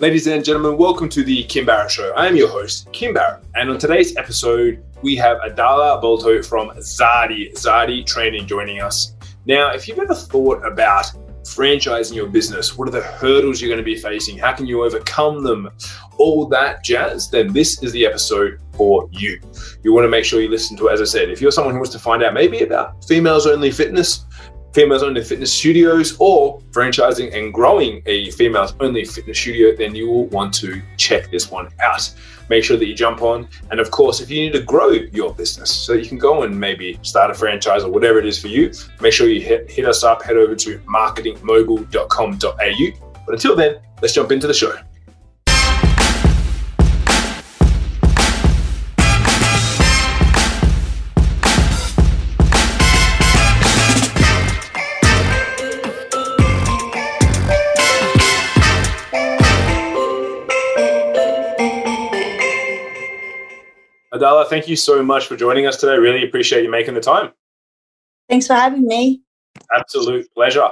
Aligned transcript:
Ladies 0.00 0.28
and 0.28 0.44
gentlemen, 0.44 0.76
welcome 0.76 1.08
to 1.08 1.24
the 1.24 1.42
Kim 1.44 1.66
Barrett 1.66 1.90
Show. 1.90 2.12
I 2.14 2.28
am 2.28 2.36
your 2.36 2.46
host, 2.48 2.88
Kim 2.92 3.12
Barrett, 3.12 3.42
and 3.56 3.68
on 3.68 3.78
today's 3.78 4.16
episode, 4.16 4.80
we 5.02 5.16
have 5.16 5.38
Adala 5.38 6.00
Bolto 6.00 6.46
from 6.46 6.68
Zadi, 6.76 7.52
Zadi 7.54 8.06
Training 8.06 8.46
joining 8.46 8.80
us. 8.80 9.16
Now, 9.44 9.72
if 9.72 9.88
you've 9.88 9.98
ever 9.98 10.14
thought 10.14 10.64
about 10.64 11.06
franchising 11.42 12.14
your 12.14 12.28
business, 12.28 12.78
what 12.78 12.86
are 12.86 12.92
the 12.92 13.02
hurdles 13.02 13.60
you're 13.60 13.70
going 13.70 13.78
to 13.78 13.84
be 13.84 13.96
facing? 13.96 14.38
How 14.38 14.52
can 14.52 14.66
you 14.66 14.84
overcome 14.84 15.42
them? 15.42 15.68
All 16.16 16.46
that 16.46 16.84
jazz, 16.84 17.28
then 17.28 17.52
this 17.52 17.82
is 17.82 17.90
the 17.90 18.06
episode 18.06 18.60
for 18.74 19.08
you. 19.10 19.40
You 19.82 19.92
want 19.92 20.04
to 20.04 20.08
make 20.08 20.24
sure 20.24 20.40
you 20.40 20.48
listen 20.48 20.76
to 20.76 20.86
it, 20.86 20.92
as 20.92 21.00
I 21.00 21.06
said. 21.06 21.28
If 21.28 21.40
you're 21.40 21.50
someone 21.50 21.74
who 21.74 21.80
wants 21.80 21.92
to 21.94 21.98
find 21.98 22.22
out 22.22 22.34
maybe 22.34 22.60
about 22.60 23.04
females 23.04 23.48
only 23.48 23.72
fitness, 23.72 24.26
females 24.72 25.02
only 25.02 25.22
fitness 25.22 25.52
studios 25.52 26.16
or 26.18 26.60
franchising 26.70 27.36
and 27.36 27.52
growing 27.52 28.02
a 28.06 28.30
females 28.32 28.74
only 28.80 29.04
fitness 29.04 29.38
studio, 29.38 29.76
then 29.76 29.94
you 29.94 30.08
will 30.08 30.26
want 30.26 30.54
to 30.54 30.82
check 30.96 31.30
this 31.30 31.50
one 31.50 31.68
out. 31.80 32.12
Make 32.48 32.64
sure 32.64 32.76
that 32.76 32.86
you 32.86 32.94
jump 32.94 33.22
on. 33.22 33.48
And 33.70 33.80
of 33.80 33.90
course, 33.90 34.20
if 34.20 34.30
you 34.30 34.40
need 34.40 34.52
to 34.54 34.62
grow 34.62 34.90
your 34.90 35.34
business 35.34 35.70
so 35.70 35.92
you 35.92 36.08
can 36.08 36.18
go 36.18 36.44
and 36.44 36.58
maybe 36.58 36.98
start 37.02 37.30
a 37.30 37.34
franchise 37.34 37.82
or 37.82 37.90
whatever 37.90 38.18
it 38.18 38.26
is 38.26 38.40
for 38.40 38.48
you, 38.48 38.72
make 39.00 39.12
sure 39.12 39.28
you 39.28 39.40
hit, 39.40 39.70
hit 39.70 39.84
us 39.84 40.04
up, 40.04 40.22
head 40.22 40.36
over 40.36 40.54
to 40.54 40.78
marketingmogul.com.au. 40.80 43.10
But 43.26 43.34
until 43.34 43.56
then, 43.56 43.78
let's 44.00 44.14
jump 44.14 44.32
into 44.32 44.46
the 44.46 44.54
show. 44.54 44.74
Adala, 64.18 64.46
thank 64.46 64.68
you 64.68 64.76
so 64.76 65.02
much 65.02 65.26
for 65.26 65.36
joining 65.36 65.66
us 65.66 65.76
today. 65.76 65.96
Really 65.96 66.24
appreciate 66.24 66.64
you 66.64 66.70
making 66.70 66.94
the 66.94 67.00
time. 67.00 67.30
Thanks 68.28 68.46
for 68.46 68.54
having 68.54 68.86
me. 68.86 69.22
Absolute 69.74 70.26
pleasure. 70.34 70.68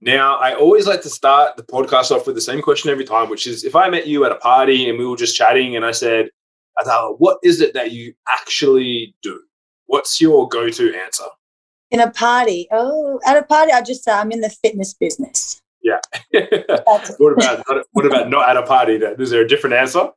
Now, 0.00 0.36
I 0.36 0.54
always 0.54 0.86
like 0.86 1.02
to 1.02 1.10
start 1.10 1.56
the 1.56 1.62
podcast 1.62 2.10
off 2.10 2.26
with 2.26 2.34
the 2.34 2.40
same 2.40 2.62
question 2.62 2.90
every 2.90 3.04
time, 3.04 3.28
which 3.28 3.46
is 3.46 3.64
if 3.64 3.74
I 3.74 3.88
met 3.88 4.06
you 4.06 4.24
at 4.24 4.32
a 4.32 4.36
party 4.36 4.88
and 4.88 4.98
we 4.98 5.06
were 5.06 5.16
just 5.16 5.36
chatting 5.36 5.76
and 5.76 5.84
I 5.84 5.92
said, 5.92 6.30
Adala, 6.78 7.16
what 7.18 7.38
is 7.42 7.60
it 7.60 7.74
that 7.74 7.92
you 7.92 8.14
actually 8.28 9.14
do? 9.22 9.40
What's 9.86 10.20
your 10.20 10.48
go 10.48 10.68
to 10.68 10.94
answer? 10.94 11.24
In 11.90 12.00
a 12.00 12.10
party? 12.10 12.66
Oh, 12.72 13.20
at 13.24 13.36
a 13.36 13.42
party, 13.42 13.72
I 13.72 13.80
just 13.82 14.04
say 14.04 14.12
I'm 14.12 14.32
in 14.32 14.40
the 14.40 14.50
fitness 14.50 14.92
business. 14.94 15.62
Yeah. 15.82 16.00
what 17.18 17.32
about 17.32 17.86
what 17.92 18.06
about 18.06 18.28
not 18.28 18.48
at 18.48 18.56
a 18.56 18.62
party? 18.62 18.98
Then 18.98 19.20
is 19.20 19.30
there 19.30 19.42
a 19.42 19.48
different 19.48 19.76
answer? 19.76 20.10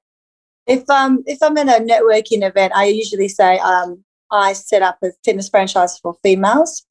If 0.70 0.88
um 0.90 1.24
if 1.26 1.40
I'm 1.42 1.58
in 1.58 1.68
a 1.68 1.80
networking 1.80 2.48
event, 2.48 2.74
I 2.76 2.86
usually 2.86 3.28
say 3.28 3.58
um 3.60 4.04
I 4.32 4.54
set 4.54 4.84
up 4.84 5.00
a 5.04 5.10
fitness 5.26 5.50
franchise 5.50 5.98
for 5.98 6.16
females, 6.24 6.86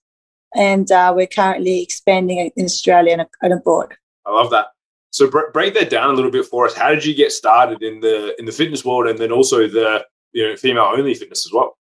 and 0.55 0.91
uh, 0.91 1.13
we're 1.15 1.29
currently 1.29 1.83
expanding 1.83 2.51
in 2.57 2.65
Australia 2.65 3.13
and, 3.13 3.27
and 3.43 3.53
abroad. 3.53 3.95
I 4.27 4.33
love 4.33 4.51
that. 4.51 4.67
So 5.11 5.31
br- 5.31 5.53
break 5.53 5.75
that 5.75 5.91
down 5.91 6.11
a 6.11 6.13
little 6.15 6.33
bit 6.33 6.47
for 6.47 6.67
us. 6.67 6.75
How 6.75 6.91
did 6.91 7.05
you 7.05 7.15
get 7.15 7.31
started 7.31 7.83
in 7.83 8.01
the 8.01 8.35
in 8.41 8.47
the 8.47 8.53
fitness 8.53 8.85
world, 8.85 9.07
and 9.07 9.19
then 9.19 9.31
also 9.31 9.69
the 9.69 10.05
you 10.33 10.49
know 10.49 10.57
female 10.57 10.93
only 10.97 11.15
fitness 11.15 11.47
as 11.47 11.53
well? 11.53 11.79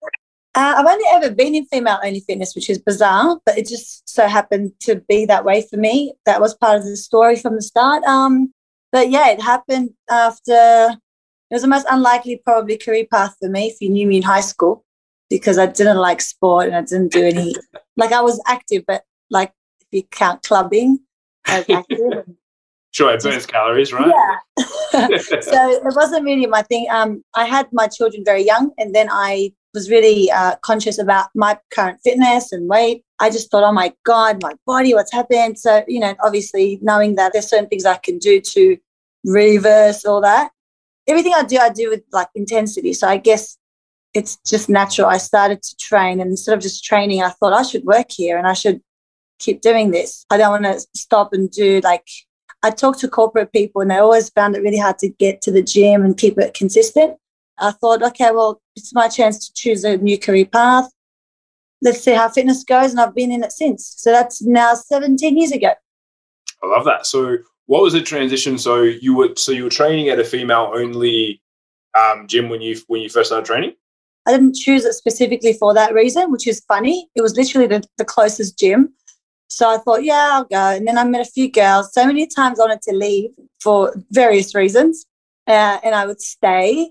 Uh, 0.55 0.75
I've 0.79 0.87
only 0.87 1.05
ever 1.13 1.35
been 1.35 1.55
in 1.55 1.67
female 1.67 1.99
only 2.05 2.21
fitness, 2.21 2.55
which 2.55 2.71
is 2.71 2.79
bizarre, 2.79 3.41
but 3.45 3.59
it 3.59 3.67
just 3.67 4.09
so 4.09 4.27
happened 4.27 4.73
to 4.81 4.97
be 5.09 5.25
that 5.27 5.45
way 5.45 5.65
for 5.69 5.77
me. 5.77 6.13
That 6.27 6.41
was 6.41 6.55
part 6.55 6.79
of 6.79 6.85
the 6.85 6.97
story 6.97 7.37
from 7.37 7.57
the 7.57 7.63
start. 7.63 8.03
Um, 8.05 8.53
but 8.93 9.11
yeah, 9.11 9.31
it 9.31 9.41
happened 9.41 9.91
after 10.11 10.97
it 11.51 11.55
was 11.55 11.63
the 11.63 11.69
most 11.69 11.87
unlikely 11.91 12.41
probably 12.45 12.77
career 12.77 13.07
path 13.11 13.35
for 13.41 13.49
me 13.49 13.67
if 13.67 13.81
you 13.81 13.91
knew 13.91 14.07
me 14.07 14.19
in 14.19 14.23
high 14.23 14.41
school 14.41 14.85
because 15.29 15.59
I 15.59 15.67
didn't 15.67 15.97
like 15.97 16.21
sport 16.21 16.67
and 16.67 16.77
I 16.77 16.83
didn't 16.83 17.13
do 17.13 17.25
any 17.25 17.55
like 17.97 18.13
I 18.13 18.21
was 18.21 18.41
active, 18.47 18.85
but 18.87 19.03
like 19.31 19.53
if 19.81 19.89
you 19.91 20.03
count 20.05 20.43
clubbing, 20.43 21.01
I 21.47 21.59
was 21.59 21.71
active. 21.71 22.25
sure, 22.93 23.13
it 23.13 23.23
burns 23.23 23.47
calories, 23.47 23.93
right? 23.93 24.13
Yeah. 24.13 25.19
so 25.19 25.71
it 25.71 25.83
wasn't 25.97 26.25
really 26.25 26.47
my 26.47 26.63
thing. 26.63 26.87
Um, 26.91 27.25
I 27.35 27.47
had 27.47 27.69
my 27.73 27.89
children 27.89 28.23
very 28.25 28.45
young, 28.45 28.71
and 28.79 28.95
then 28.95 29.09
I 29.11 29.53
was 29.75 29.91
really 29.91 30.31
uh, 30.31 30.57
conscious 30.63 30.99
about 30.99 31.29
my 31.35 31.59
current 31.73 31.99
fitness 32.03 32.53
and 32.53 32.69
weight. 32.69 33.05
I 33.21 33.31
just 33.31 33.51
thought, 33.51 33.63
oh 33.63 33.73
my 33.73 33.93
God, 34.05 34.43
my 34.43 34.55
body, 34.67 34.95
what's 34.95 35.13
happened? 35.13 35.59
So, 35.59 35.85
you 35.87 36.01
know, 36.01 36.15
obviously 36.25 36.81
knowing 36.83 37.15
that 37.17 37.33
there's 37.33 37.49
certain 37.49 37.69
things 37.69 37.85
I 37.85 37.97
can 37.97 38.19
do 38.19 38.41
to 38.41 38.77
reverse 39.25 40.05
all 40.05 40.21
that 40.23 40.51
everything 41.11 41.35
I 41.35 41.43
do, 41.43 41.59
I 41.59 41.71
do 41.71 41.91
with 41.91 42.03
like 42.13 42.29
intensity. 42.35 42.93
So 42.95 43.09
I 43.09 43.17
guess 43.19 43.59
it's 44.15 44.39
just 44.47 44.69
natural. 44.69 45.09
I 45.09 45.19
started 45.19 45.63
to 45.63 45.77
train, 45.77 46.21
and 46.21 46.31
instead 46.31 46.55
of 46.55 46.61
just 46.61 46.85
training, 46.85 47.23
I 47.23 47.31
thought 47.31 47.53
I 47.53 47.63
should 47.63 47.85
work 47.85 48.11
here 48.11 48.39
and 48.39 48.47
I 48.47 48.55
should 48.55 48.81
keep 49.39 49.61
doing 49.61 49.91
this. 49.91 50.25
I 50.31 50.37
don't 50.37 50.51
want 50.51 50.65
to 50.65 50.87
stop 50.95 51.33
and 51.33 51.51
do 51.51 51.81
like. 51.83 52.07
I 52.63 52.71
talk 52.71 52.99
to 52.99 53.09
corporate 53.09 53.53
people, 53.53 53.81
and 53.81 53.91
they 53.91 53.97
always 53.97 54.29
found 54.29 54.55
it 54.55 54.63
really 54.63 54.79
hard 54.79 54.99
to 54.99 55.09
get 55.09 55.41
to 55.43 55.51
the 55.51 55.63
gym 55.63 56.05
and 56.05 56.17
keep 56.17 56.39
it 56.39 56.53
consistent. 56.53 57.17
I 57.59 57.73
thought, 57.73 58.03
okay, 58.03 58.31
well, 58.33 58.61
it's 58.77 58.95
my 58.95 59.09
chance 59.09 59.47
to 59.47 59.55
choose 59.55 59.83
a 59.85 59.97
new 59.97 60.19
career 60.19 60.45
path. 60.45 60.91
Let's 61.81 62.03
see 62.03 62.13
how 62.13 62.29
fitness 62.29 62.63
goes, 62.65 62.91
and 62.91 63.01
I've 63.01 63.15
been 63.15 63.33
in 63.33 63.45
it 63.45 63.53
since. 63.53 63.95
So 63.97 64.11
that's 64.11 64.43
now 64.43 64.75
17 64.75 65.39
years 65.39 65.53
ago. 65.53 65.73
I 66.63 66.67
love 66.67 66.85
that. 66.85 67.07
So 67.07 67.39
what 67.71 67.85
was 67.85 67.93
the 67.93 68.03
transition? 68.03 68.59
So 68.59 68.83
you 68.83 69.15
were 69.15 69.29
so 69.37 69.53
you 69.53 69.63
were 69.63 69.71
training 69.71 70.09
at 70.09 70.19
a 70.19 70.25
female 70.25 70.73
only 70.75 71.41
um, 71.97 72.27
gym 72.27 72.49
when 72.49 72.61
you 72.61 72.77
when 72.89 73.01
you 73.01 73.09
first 73.09 73.29
started 73.29 73.47
training. 73.47 73.75
I 74.27 74.33
didn't 74.33 74.57
choose 74.57 74.85
it 74.85 74.95
specifically 74.95 75.53
for 75.53 75.73
that 75.75 75.95
reason, 75.95 76.33
which 76.33 76.49
is 76.49 76.65
funny. 76.67 77.09
It 77.15 77.23
was 77.23 77.37
literally 77.37 77.69
the, 77.69 77.85
the 77.97 78.05
closest 78.05 78.59
gym. 78.59 78.93
So 79.49 79.71
I 79.71 79.79
thought, 79.79 80.03
yeah, 80.03 80.31
I'll 80.33 80.45
go. 80.45 80.77
And 80.77 80.87
then 80.87 80.99
I 80.99 81.05
met 81.05 81.21
a 81.21 81.31
few 81.31 81.49
girls. 81.49 81.95
So 81.95 82.05
many 82.05 82.27
times 82.27 82.59
I 82.59 82.65
wanted 82.65 82.83
to 82.83 82.93
leave 82.93 83.31
for 83.61 83.95
various 84.11 84.53
reasons. 84.53 85.07
Uh, 85.47 85.79
and 85.85 85.95
I 85.95 86.07
would 86.07 86.21
stay 86.21 86.91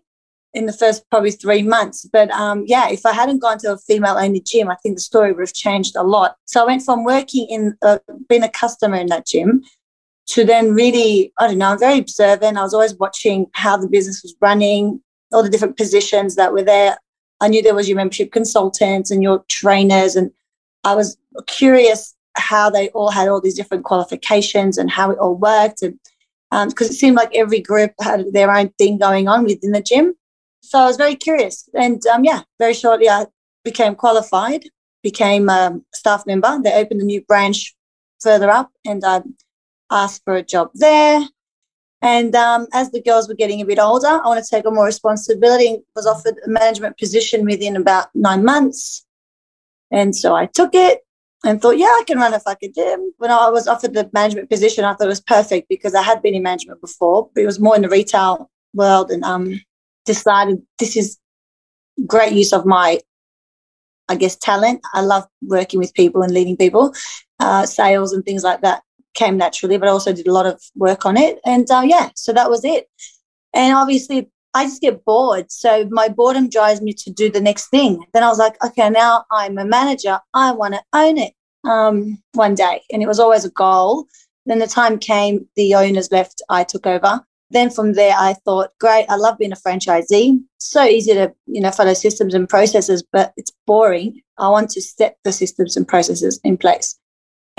in 0.53 0.65
the 0.65 0.73
first 0.73 1.03
probably 1.09 1.31
three 1.31 1.61
months. 1.61 2.07
But 2.11 2.31
um, 2.31 2.63
yeah, 2.67 2.89
if 2.89 3.05
I 3.05 3.11
hadn't 3.11 3.39
gone 3.39 3.57
to 3.59 3.73
a 3.73 3.77
female 3.77 4.15
only 4.17 4.39
gym, 4.39 4.69
I 4.69 4.75
think 4.75 4.95
the 4.95 5.01
story 5.01 5.33
would 5.33 5.41
have 5.41 5.53
changed 5.53 5.97
a 5.97 6.03
lot. 6.03 6.37
So 6.45 6.61
I 6.61 6.65
went 6.65 6.83
from 6.83 7.03
working 7.03 7.47
in, 7.49 7.77
uh, 7.81 7.99
being 8.29 8.43
a 8.43 8.49
customer 8.49 8.95
in 8.95 9.07
that 9.07 9.27
gym 9.27 9.61
to 10.29 10.45
then 10.45 10.73
really, 10.73 11.33
I 11.39 11.47
don't 11.47 11.57
know, 11.57 11.71
I'm 11.71 11.79
very 11.79 11.97
observant. 11.97 12.57
I 12.57 12.61
was 12.61 12.73
always 12.73 12.95
watching 12.95 13.47
how 13.53 13.77
the 13.77 13.87
business 13.87 14.21
was 14.21 14.35
running, 14.39 15.01
all 15.33 15.41
the 15.41 15.49
different 15.49 15.75
positions 15.75 16.35
that 16.35 16.53
were 16.53 16.63
there. 16.63 16.97
I 17.41 17.47
knew 17.47 17.63
there 17.63 17.75
was 17.75 17.89
your 17.89 17.95
membership 17.95 18.31
consultants 18.31 19.09
and 19.09 19.23
your 19.23 19.43
trainers, 19.47 20.15
and 20.15 20.31
I 20.83 20.93
was 20.93 21.17
curious 21.47 22.15
how 22.35 22.69
they 22.69 22.89
all 22.89 23.09
had 23.09 23.27
all 23.27 23.41
these 23.41 23.55
different 23.55 23.85
qualifications 23.85 24.77
and 24.77 24.91
how 24.91 25.09
it 25.09 25.17
all 25.17 25.35
worked. 25.35 25.81
And 25.81 25.99
because 26.69 26.89
um, 26.89 26.91
it 26.91 26.97
seemed 26.97 27.15
like 27.15 27.35
every 27.35 27.59
group 27.59 27.93
had 27.99 28.31
their 28.31 28.51
own 28.51 28.69
thing 28.77 28.99
going 28.99 29.27
on 29.27 29.45
within 29.45 29.71
the 29.71 29.81
gym. 29.81 30.13
So 30.61 30.79
I 30.79 30.85
was 30.85 30.97
very 30.97 31.15
curious. 31.15 31.67
And 31.73 32.05
um, 32.07 32.23
yeah, 32.23 32.41
very 32.59 32.73
shortly 32.73 33.09
I 33.09 33.25
became 33.63 33.95
qualified, 33.95 34.65
became 35.01 35.49
a 35.49 35.79
staff 35.93 36.25
member. 36.27 36.59
They 36.61 36.73
opened 36.73 37.01
a 37.01 37.05
new 37.05 37.21
branch 37.23 37.75
further 38.21 38.49
up, 38.49 38.71
and 38.85 39.03
I 39.03 39.21
asked 39.91 40.23
for 40.23 40.35
a 40.35 40.43
job 40.43 40.71
there. 40.73 41.21
And 42.01 42.33
um, 42.35 42.67
as 42.73 42.91
the 42.91 43.01
girls 43.01 43.27
were 43.27 43.35
getting 43.35 43.61
a 43.61 43.65
bit 43.65 43.79
older, 43.79 44.07
I 44.07 44.25
wanted 44.25 44.45
to 44.45 44.49
take 44.49 44.65
on 44.65 44.75
more 44.75 44.85
responsibility 44.85 45.67
and 45.67 45.83
was 45.95 46.07
offered 46.07 46.35
a 46.45 46.49
management 46.49 46.97
position 46.97 47.45
within 47.45 47.75
about 47.75 48.07
nine 48.15 48.45
months. 48.45 49.05
And 49.91 50.15
so 50.15 50.33
I 50.33 50.45
took 50.45 50.73
it 50.73 51.01
and 51.43 51.61
thought, 51.61 51.77
yeah, 51.77 51.87
I 51.87 52.03
can 52.07 52.17
run 52.17 52.33
a 52.33 52.39
fucking 52.39 52.73
gym. 52.73 53.13
When 53.17 53.31
I 53.31 53.49
was 53.49 53.67
offered 53.67 53.93
the 53.93 54.09
management 54.13 54.49
position, 54.49 54.85
I 54.85 54.93
thought 54.93 55.05
it 55.05 55.07
was 55.07 55.21
perfect 55.21 55.67
because 55.67 55.93
I 55.93 56.01
had 56.01 56.21
been 56.21 56.35
in 56.35 56.43
management 56.43 56.79
before, 56.79 57.29
but 57.33 57.43
it 57.43 57.45
was 57.45 57.59
more 57.59 57.75
in 57.75 57.81
the 57.81 57.89
retail 57.89 58.49
world 58.73 59.11
and 59.11 59.23
um, 59.23 59.59
decided 60.05 60.61
this 60.77 60.95
is 60.95 61.17
great 62.07 62.33
use 62.33 62.53
of 62.53 62.65
my, 62.65 62.99
I 64.07 64.15
guess, 64.15 64.37
talent. 64.37 64.81
I 64.93 65.01
love 65.01 65.25
working 65.41 65.79
with 65.79 65.93
people 65.93 66.21
and 66.21 66.33
leading 66.33 66.55
people, 66.55 66.93
uh, 67.39 67.65
sales 67.65 68.13
and 68.13 68.23
things 68.23 68.43
like 68.43 68.61
that 68.61 68.83
came 69.13 69.37
naturally, 69.37 69.77
but 69.77 69.87
I 69.87 69.91
also 69.91 70.13
did 70.13 70.27
a 70.27 70.33
lot 70.33 70.45
of 70.45 70.61
work 70.75 71.05
on 71.05 71.17
it. 71.17 71.39
And 71.45 71.69
uh, 71.69 71.83
yeah, 71.85 72.09
so 72.15 72.33
that 72.33 72.49
was 72.49 72.63
it. 72.63 72.87
And 73.53 73.75
obviously, 73.75 74.29
I 74.53 74.65
just 74.65 74.81
get 74.81 75.05
bored. 75.05 75.51
So 75.51 75.87
my 75.91 76.09
boredom 76.09 76.49
drives 76.49 76.81
me 76.81 76.93
to 76.93 77.11
do 77.11 77.29
the 77.29 77.41
next 77.41 77.67
thing. 77.69 78.05
Then 78.13 78.23
I 78.23 78.29
was 78.29 78.39
like, 78.39 78.61
okay, 78.63 78.89
now 78.89 79.25
I'm 79.31 79.57
a 79.57 79.65
manager. 79.65 80.19
I 80.33 80.51
want 80.51 80.73
to 80.73 80.81
own 80.93 81.17
it 81.17 81.33
um, 81.63 82.21
one 82.33 82.55
day. 82.55 82.81
And 82.91 83.03
it 83.03 83.07
was 83.07 83.19
always 83.19 83.45
a 83.45 83.51
goal. 83.51 84.05
Then 84.45 84.59
the 84.59 84.67
time 84.67 84.97
came, 84.97 85.47
the 85.55 85.75
owners 85.75 86.11
left, 86.11 86.41
I 86.49 86.63
took 86.63 86.87
over. 86.87 87.21
Then 87.51 87.69
from 87.69 87.93
there, 87.93 88.15
I 88.17 88.33
thought, 88.45 88.71
great, 88.79 89.05
I 89.09 89.15
love 89.15 89.37
being 89.37 89.51
a 89.51 89.55
franchisee. 89.55 90.39
So 90.59 90.83
easy 90.83 91.13
to, 91.13 91.33
you 91.47 91.61
know, 91.61 91.71
follow 91.71 91.93
systems 91.93 92.33
and 92.33 92.47
processes, 92.47 93.03
but 93.11 93.33
it's 93.37 93.51
boring. 93.65 94.21
I 94.37 94.49
want 94.49 94.69
to 94.71 94.81
set 94.81 95.17
the 95.23 95.31
systems 95.31 95.75
and 95.75 95.87
processes 95.87 96.39
in 96.43 96.57
place. 96.57 96.98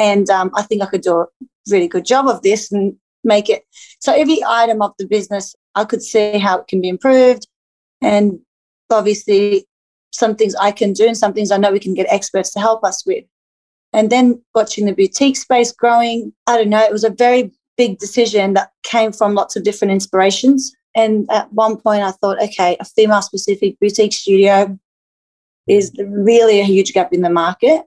And 0.01 0.29
um, 0.31 0.51
I 0.57 0.63
think 0.63 0.83
I 0.83 0.87
could 0.87 1.03
do 1.03 1.21
a 1.21 1.27
really 1.71 1.87
good 1.87 2.05
job 2.05 2.27
of 2.27 2.43
this. 2.43 2.73
And 2.73 2.97
make 3.25 3.49
it. 3.49 3.65
So 4.01 4.13
every 4.15 4.43
item 4.47 4.83
of 4.83 4.93
the 4.99 5.07
business, 5.07 5.55
I 5.75 5.85
could 5.85 6.03
see 6.03 6.39
how 6.39 6.59
it 6.59 6.69
can 6.69 6.81
be 6.81 6.89
improved. 6.89 7.47
And 8.03 8.41
obviously, 8.91 9.67
some 10.13 10.35
things 10.35 10.55
I 10.57 10.73
can 10.73 10.93
do 10.93 11.07
and 11.07 11.17
some 11.17 11.33
things 11.33 11.51
I 11.51 11.57
know 11.57 11.73
we 11.73 11.81
can 11.81 11.95
get 11.95 12.07
experts 12.11 12.53
to 12.53 12.61
help 12.61 12.85
us 12.85 13.05
with. 13.07 13.25
And 13.93 14.11
then 14.11 14.43
watching 14.55 14.87
the 14.87 14.95
boutique 14.95 15.37
space 15.37 15.73
growing, 15.73 16.33
I 16.47 16.57
don't 16.57 16.71
know, 16.71 16.83
it 16.83 16.93
was 16.93 17.05
a 17.05 17.11
very 17.11 17.53
big 17.77 17.99
decision 17.99 18.55
that 18.55 18.71
came 18.83 19.13
from 19.13 19.35
lots 19.35 19.57
of 19.57 19.65
different 19.65 19.93
inspirations. 19.93 20.73
And 20.95 21.31
at 21.31 21.53
one 21.53 21.77
point, 21.77 22.03
I 22.03 22.13
thought, 22.13 22.43
okay, 22.43 22.77
a 22.81 22.85
female 22.85 23.23
specific 23.23 23.79
boutique 23.81 24.13
studio 24.13 24.79
is 25.69 25.93
really 25.99 26.61
a 26.61 26.65
huge 26.65 26.93
gap 26.93 27.13
in 27.13 27.23
the 27.23 27.31
market. 27.31 27.83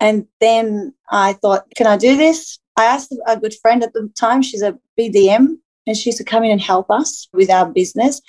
And 0.00 0.26
then 0.40 0.94
I 1.10 1.32
thought, 1.34 1.64
can 1.76 1.86
I 1.86 1.96
do 1.96 2.16
this? 2.16 2.58
I 2.76 2.84
asked 2.84 3.14
a 3.26 3.36
good 3.36 3.54
friend 3.60 3.82
at 3.82 3.92
the 3.92 4.10
time, 4.18 4.42
she's 4.42 4.62
a 4.62 4.78
BDM, 4.98 5.56
and 5.86 5.96
she 5.96 6.10
used 6.10 6.18
to 6.18 6.24
come 6.24 6.44
in 6.44 6.52
and 6.52 6.60
help 6.60 6.90
us 6.90 7.28
with 7.32 7.50
our 7.50 7.66
business. 7.66 8.20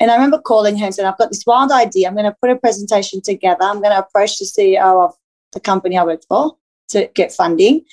And 0.00 0.10
I 0.10 0.14
remember 0.14 0.38
calling 0.38 0.78
her 0.78 0.86
and 0.86 0.94
saying, 0.94 1.06
I've 1.06 1.18
got 1.18 1.30
this 1.30 1.44
wild 1.46 1.72
idea. 1.72 2.08
I'm 2.08 2.14
going 2.14 2.24
to 2.24 2.36
put 2.40 2.50
a 2.50 2.56
presentation 2.56 3.20
together. 3.20 3.64
I'm 3.64 3.82
going 3.82 3.92
to 3.94 3.98
approach 3.98 4.38
the 4.38 4.44
CEO 4.44 5.04
of 5.04 5.14
the 5.52 5.60
company 5.60 5.98
I 5.98 6.04
work 6.04 6.22
for 6.28 6.56
to 6.90 7.10
get 7.14 7.32
funding. 7.32 7.84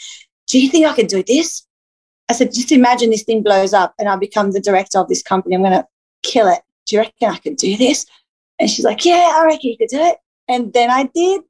Do 0.48 0.60
you 0.60 0.70
think 0.70 0.86
I 0.86 0.94
could 0.94 1.08
do 1.08 1.24
this? 1.24 1.66
I 2.30 2.34
said, 2.34 2.54
just 2.54 2.72
imagine 2.72 3.10
this 3.10 3.24
thing 3.24 3.44
blows 3.44 3.74
up 3.74 3.94
and 4.00 4.08
I 4.08 4.16
become 4.16 4.52
the 4.52 4.62
director 4.62 5.00
of 5.00 5.08
this 5.08 5.24
company. 5.24 5.56
I'm 5.56 5.62
going 5.62 5.74
to 5.74 5.88
kill 6.24 6.48
it. 6.48 6.60
Do 6.86 6.96
you 6.96 7.02
reckon 7.02 7.30
I 7.30 7.38
could 7.38 7.58
do 7.58 7.76
this? 7.78 8.06
And 8.60 8.70
she's 8.70 8.86
like, 8.86 9.04
yeah, 9.04 9.34
I 9.36 9.46
reckon 9.46 9.72
you 9.72 9.78
could 9.78 9.90
do 9.90 10.00
it. 10.00 10.18
And 10.48 10.72
then 10.74 10.90
I 10.92 11.10
did. 11.14 11.42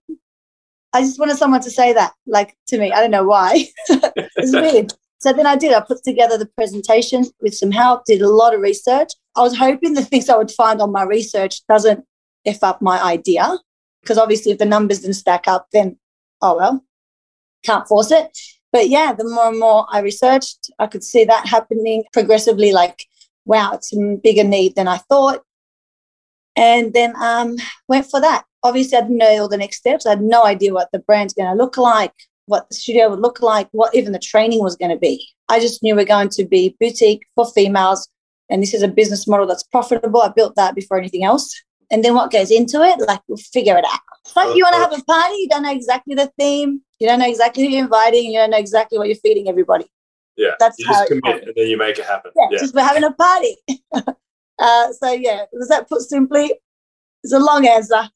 I 0.95 1.01
just 1.01 1.19
wanted 1.19 1.35
someone 1.35 1.59
to 1.59 1.69
say 1.69 1.91
that, 1.91 2.13
like 2.25 2.55
to 2.67 2.77
me. 2.77 2.93
I 2.93 3.01
don't 3.01 3.11
know 3.11 3.25
why. 3.25 3.65
it's 3.89 4.53
weird. 4.53 4.93
So 5.17 5.33
then 5.33 5.45
I 5.45 5.57
did. 5.57 5.73
I 5.73 5.81
put 5.81 6.01
together 6.05 6.37
the 6.37 6.45
presentation 6.45 7.25
with 7.41 7.53
some 7.53 7.71
help, 7.71 8.05
did 8.05 8.21
a 8.21 8.29
lot 8.29 8.55
of 8.55 8.61
research. 8.61 9.09
I 9.35 9.41
was 9.41 9.57
hoping 9.57 9.93
the 9.93 10.05
things 10.09 10.29
I 10.29 10.37
would 10.37 10.51
find 10.51 10.81
on 10.81 10.93
my 10.93 11.03
research 11.03 11.67
doesn't 11.67 12.05
F 12.45 12.63
up 12.63 12.81
my 12.81 13.03
idea. 13.03 13.57
Because 14.01 14.17
obviously, 14.17 14.53
if 14.53 14.57
the 14.57 14.65
numbers 14.65 15.01
didn't 15.01 15.15
stack 15.15 15.49
up, 15.49 15.67
then 15.73 15.97
oh 16.41 16.55
well, 16.55 16.85
can't 17.65 17.87
force 17.89 18.11
it. 18.11 18.37
But 18.71 18.87
yeah, 18.87 19.11
the 19.11 19.25
more 19.25 19.49
and 19.49 19.59
more 19.59 19.85
I 19.91 19.99
researched, 19.99 20.71
I 20.79 20.87
could 20.87 21.03
see 21.03 21.25
that 21.25 21.45
happening 21.45 22.05
progressively. 22.13 22.71
Like, 22.71 23.05
wow, 23.43 23.71
it's 23.73 23.93
a 23.93 24.17
bigger 24.23 24.45
need 24.45 24.75
than 24.75 24.87
I 24.87 24.97
thought. 25.09 25.43
And 26.55 26.93
then 26.93 27.13
um, 27.21 27.57
went 27.87 28.09
for 28.09 28.21
that. 28.21 28.45
Obviously, 28.63 28.97
I 28.97 29.01
didn't 29.01 29.17
know 29.17 29.41
all 29.41 29.49
the 29.49 29.57
next 29.57 29.77
steps. 29.77 30.05
I 30.05 30.11
had 30.11 30.21
no 30.21 30.45
idea 30.45 30.73
what 30.73 30.89
the 30.91 30.99
brand's 30.99 31.33
going 31.33 31.49
to 31.49 31.61
look 31.61 31.77
like, 31.77 32.13
what 32.45 32.67
the 32.69 32.75
studio 32.75 33.09
would 33.09 33.19
look 33.19 33.41
like, 33.41 33.67
what 33.71 33.93
even 33.93 34.13
the 34.13 34.19
training 34.19 34.63
was 34.63 34.75
going 34.75 34.91
to 34.91 34.97
be. 34.97 35.27
I 35.49 35.59
just 35.59 35.83
knew 35.83 35.95
we're 35.95 36.05
going 36.05 36.29
to 36.29 36.45
be 36.45 36.75
boutique 36.79 37.23
for 37.35 37.45
females, 37.45 38.07
and 38.49 38.61
this 38.61 38.73
is 38.73 38.81
a 38.81 38.87
business 38.87 39.27
model 39.27 39.47
that's 39.47 39.63
profitable. 39.63 40.21
I 40.21 40.29
built 40.29 40.55
that 40.55 40.75
before 40.75 40.97
anything 40.97 41.23
else. 41.23 41.53
And 41.91 42.03
then 42.03 42.15
what 42.15 42.31
goes 42.31 42.49
into 42.49 42.81
it, 42.81 42.99
like 43.07 43.21
we'll 43.27 43.37
figure 43.37 43.77
it 43.77 43.85
out. 43.85 43.99
Like 44.35 44.55
you 44.55 44.63
want 44.63 44.75
to 44.75 44.81
have 44.81 44.99
a 44.99 45.03
party, 45.03 45.35
you 45.35 45.47
don't 45.47 45.63
know 45.63 45.71
exactly 45.71 46.15
the 46.15 46.31
theme, 46.39 46.81
you 46.99 47.07
don't 47.07 47.19
know 47.19 47.29
exactly 47.29 47.63
who 47.63 47.69
you're 47.69 47.83
inviting, 47.83 48.31
you 48.31 48.39
don't 48.39 48.49
know 48.49 48.57
exactly 48.57 48.97
what 48.97 49.07
you're 49.07 49.17
feeding 49.17 49.47
everybody. 49.47 49.85
Yeah, 50.35 50.51
that's 50.59 50.79
you 50.79 50.85
just 50.85 51.07
commit 51.07 51.43
and 51.43 51.53
then 51.55 51.67
you 51.67 51.77
make 51.77 51.99
it 51.99 52.05
happen. 52.05 52.31
Yeah, 52.35 52.47
yeah. 52.51 52.57
just 52.59 52.73
we're 52.73 52.83
having 52.83 53.03
a 53.03 53.11
party. 53.11 53.55
uh, 54.59 54.93
so 54.93 55.11
yeah, 55.11 55.45
was 55.53 55.67
that 55.69 55.89
put 55.89 56.01
simply? 56.01 56.53
It's 57.23 57.33
a 57.33 57.39
long 57.39 57.67
answer. 57.67 58.09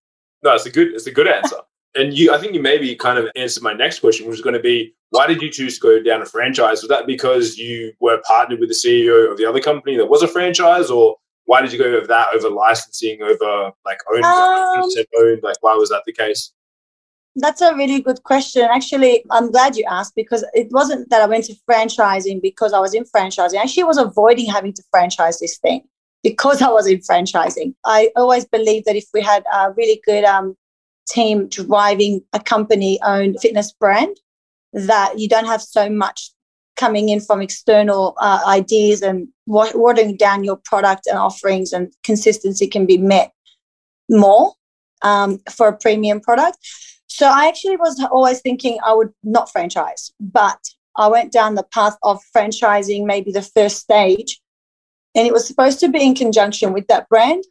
No, 0.44 0.54
it's 0.54 0.66
a 0.66 0.72
good. 0.72 0.90
It's 0.94 1.08
a 1.08 1.12
good 1.12 1.28
answer. 1.28 1.58
and 1.96 2.18
you, 2.18 2.34
I 2.34 2.38
think 2.38 2.54
you 2.54 2.62
maybe 2.62 2.96
kind 2.96 3.18
of 3.18 3.28
answered 3.36 3.64
my 3.64 3.74
next 3.74 4.00
question, 4.00 4.28
which 4.28 4.36
is 4.36 4.42
going 4.42 4.56
to 4.56 4.62
be, 4.62 4.94
why 5.10 5.28
did 5.28 5.42
you 5.42 5.50
choose 5.50 5.80
to 5.80 5.82
go 5.82 6.04
down 6.04 6.22
a 6.22 6.26
franchise? 6.26 6.82
Was 6.82 6.90
that 6.90 7.08
because 7.08 7.58
you 7.58 7.94
were 8.00 8.22
partnered 8.28 8.60
with 8.60 8.70
the 8.70 8.76
CEO 8.76 9.32
of 9.32 9.38
the 9.38 9.46
other 9.46 9.60
company 9.60 9.98
that 9.98 10.06
was 10.06 10.22
a 10.22 10.28
franchise, 10.28 10.90
or 10.90 11.16
why 11.46 11.62
did 11.62 11.74
you 11.74 11.80
go 11.80 11.86
over 11.86 12.08
that 12.08 12.30
over 12.36 12.50
licensing, 12.50 13.22
over 13.22 13.72
like 13.86 13.98
owned, 14.14 14.24
um, 14.24 14.90
owned? 15.18 15.44
Like, 15.44 15.58
why 15.62 15.76
was 15.76 15.90
that 15.90 16.04
the 16.06 16.14
case? 16.14 16.54
That's 17.36 17.62
a 17.62 17.76
really 17.76 18.02
good 18.02 18.24
question. 18.24 18.64
Actually, 18.64 19.24
I'm 19.32 19.52
glad 19.52 19.76
you 19.76 19.86
asked 19.90 20.14
because 20.16 20.44
it 20.54 20.68
wasn't 20.72 21.10
that 21.10 21.22
I 21.22 21.26
went 21.26 21.46
to 21.46 21.56
franchising 21.70 22.42
because 22.42 22.74
I 22.74 22.80
was 22.80 22.94
in 22.94 23.04
franchising. 23.04 23.58
I 23.58 23.64
actually 23.64 23.84
was 23.84 23.98
avoiding 23.98 24.48
having 24.48 24.74
to 24.74 24.84
franchise 24.92 25.40
this 25.40 25.58
thing 25.58 25.84
because 26.24 26.62
I 26.62 26.70
was 26.70 26.88
in 26.88 27.00
franchising. 27.00 27.76
I 27.86 28.12
always 28.16 28.46
believed 28.46 28.86
that 28.86 28.96
if 28.96 29.06
we 29.14 29.22
had 29.22 29.44
a 29.54 29.72
really 29.72 30.02
good 30.06 30.24
um, 30.24 30.56
team 31.08 31.48
driving 31.48 32.24
a 32.34 32.40
company 32.40 33.00
owned 33.04 33.38
fitness 33.42 33.72
brand, 33.72 34.18
that 34.74 35.18
you 35.18 35.28
don't 35.28 35.48
have 35.48 35.62
so 35.62 35.90
much 35.90 36.32
coming 36.76 37.10
in 37.10 37.20
from 37.20 37.42
external 37.42 38.16
uh, 38.20 38.42
ideas 38.48 39.02
and 39.02 39.28
watering 39.46 40.16
down 40.16 40.44
your 40.44 40.56
product 40.64 41.08
and 41.08 41.18
offerings 41.18 41.74
and 41.74 41.92
consistency 42.04 42.68
can 42.68 42.86
be 42.86 42.98
met 42.98 43.34
more 44.10 44.54
um, 45.02 45.40
for 45.52 45.68
a 45.68 45.78
premium 45.78 46.22
product. 46.22 46.58
So 47.08 47.28
I 47.28 47.48
actually 47.48 47.76
was 47.76 48.02
always 48.12 48.40
thinking 48.42 48.78
I 48.86 48.94
would 48.94 49.12
not 49.24 49.52
franchise, 49.52 50.14
but 50.20 50.60
I 50.96 51.08
went 51.08 51.32
down 51.32 51.56
the 51.56 51.64
path 51.64 51.98
of 52.04 52.22
franchising, 52.36 53.06
maybe 53.06 53.32
the 53.32 53.42
first 53.42 53.78
stage, 53.78 54.40
and 55.20 55.28
it 55.28 55.34
was 55.34 55.46
supposed 55.46 55.82
to 55.82 55.90
be 55.90 56.02
in 56.02 56.16
conjunction 56.16 56.72
with 56.72 56.88
that 56.88 57.10
brand, 57.10 57.44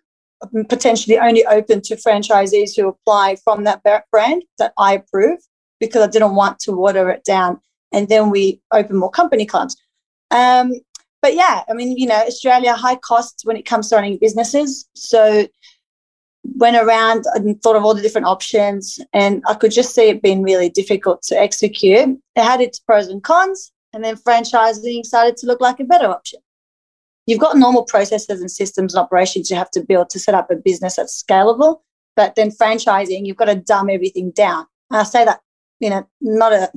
potentially 0.70 1.19
only 1.19 1.44
open 1.44 1.82
to 1.82 1.97
franchisees 1.97 2.75
who 2.75 2.88
apply 2.88 3.37
from 3.44 3.65
that 3.65 3.82
brand 4.11 4.43
that 4.56 4.73
I 4.79 4.94
approve 4.94 5.38
because 5.79 6.00
I 6.00 6.06
didn't 6.06 6.35
want 6.35 6.61
to 6.61 6.73
water 6.73 7.11
it 7.11 7.25
down. 7.25 7.61
And 7.93 8.09
then 8.09 8.31
we 8.31 8.62
open 8.73 8.97
more 8.97 9.11
company 9.11 9.44
clubs. 9.44 9.76
Um, 10.31 10.73
but 11.20 11.35
yeah, 11.35 11.62
I 11.69 11.75
mean, 11.75 11.99
you 11.99 12.06
know, 12.06 12.23
Australia, 12.26 12.73
high 12.73 12.97
costs 12.97 13.44
when 13.44 13.59
it 13.59 13.67
comes 13.67 13.91
to 13.91 13.97
running 13.97 14.17
businesses. 14.19 14.88
So 14.94 15.47
went 16.55 16.79
around 16.79 17.26
and 17.35 17.61
thought 17.62 17.76
of 17.76 17.85
all 17.85 17.93
the 17.93 18.00
different 18.00 18.29
options 18.29 18.99
and 19.12 19.43
I 19.47 19.53
could 19.53 19.73
just 19.73 19.94
see 19.94 20.09
it 20.09 20.23
being 20.23 20.43
really 20.43 20.70
difficult 20.70 21.20
to 21.25 21.38
execute. 21.38 22.19
It 22.35 22.43
had 22.43 22.62
its 22.62 22.79
pros 22.79 23.09
and 23.09 23.23
cons, 23.23 23.73
and 23.93 24.03
then 24.03 24.17
franchising 24.17 25.05
started 25.05 25.37
to 25.37 25.47
look 25.47 25.61
like 25.61 25.81
a 25.81 25.85
better 25.85 26.06
option. 26.06 26.41
You've 27.28 27.40
got 27.40 27.58
normal 27.58 27.84
processes 27.84 28.40
and 28.40 28.50
systems 28.50 28.94
and 28.94 29.04
operations 29.04 29.50
you 29.50 29.56
have 29.56 29.70
to 29.72 29.82
build 29.82 30.08
to 30.10 30.19
set 30.19 30.34
up 30.34 30.50
a 30.50 30.56
business 30.56 30.96
that's 30.96 31.22
scalable, 31.22 31.80
but 32.16 32.36
then 32.36 32.50
franchising, 32.50 33.26
you've 33.26 33.36
got 33.36 33.44
to 33.44 33.54
dumb 33.54 33.90
everything 33.90 34.30
down. 34.30 34.64
And 34.90 34.98
I 34.98 35.02
say 35.02 35.26
that, 35.26 35.40
you 35.78 35.90
know, 35.90 36.08
not 36.22 36.54
a 36.54 36.72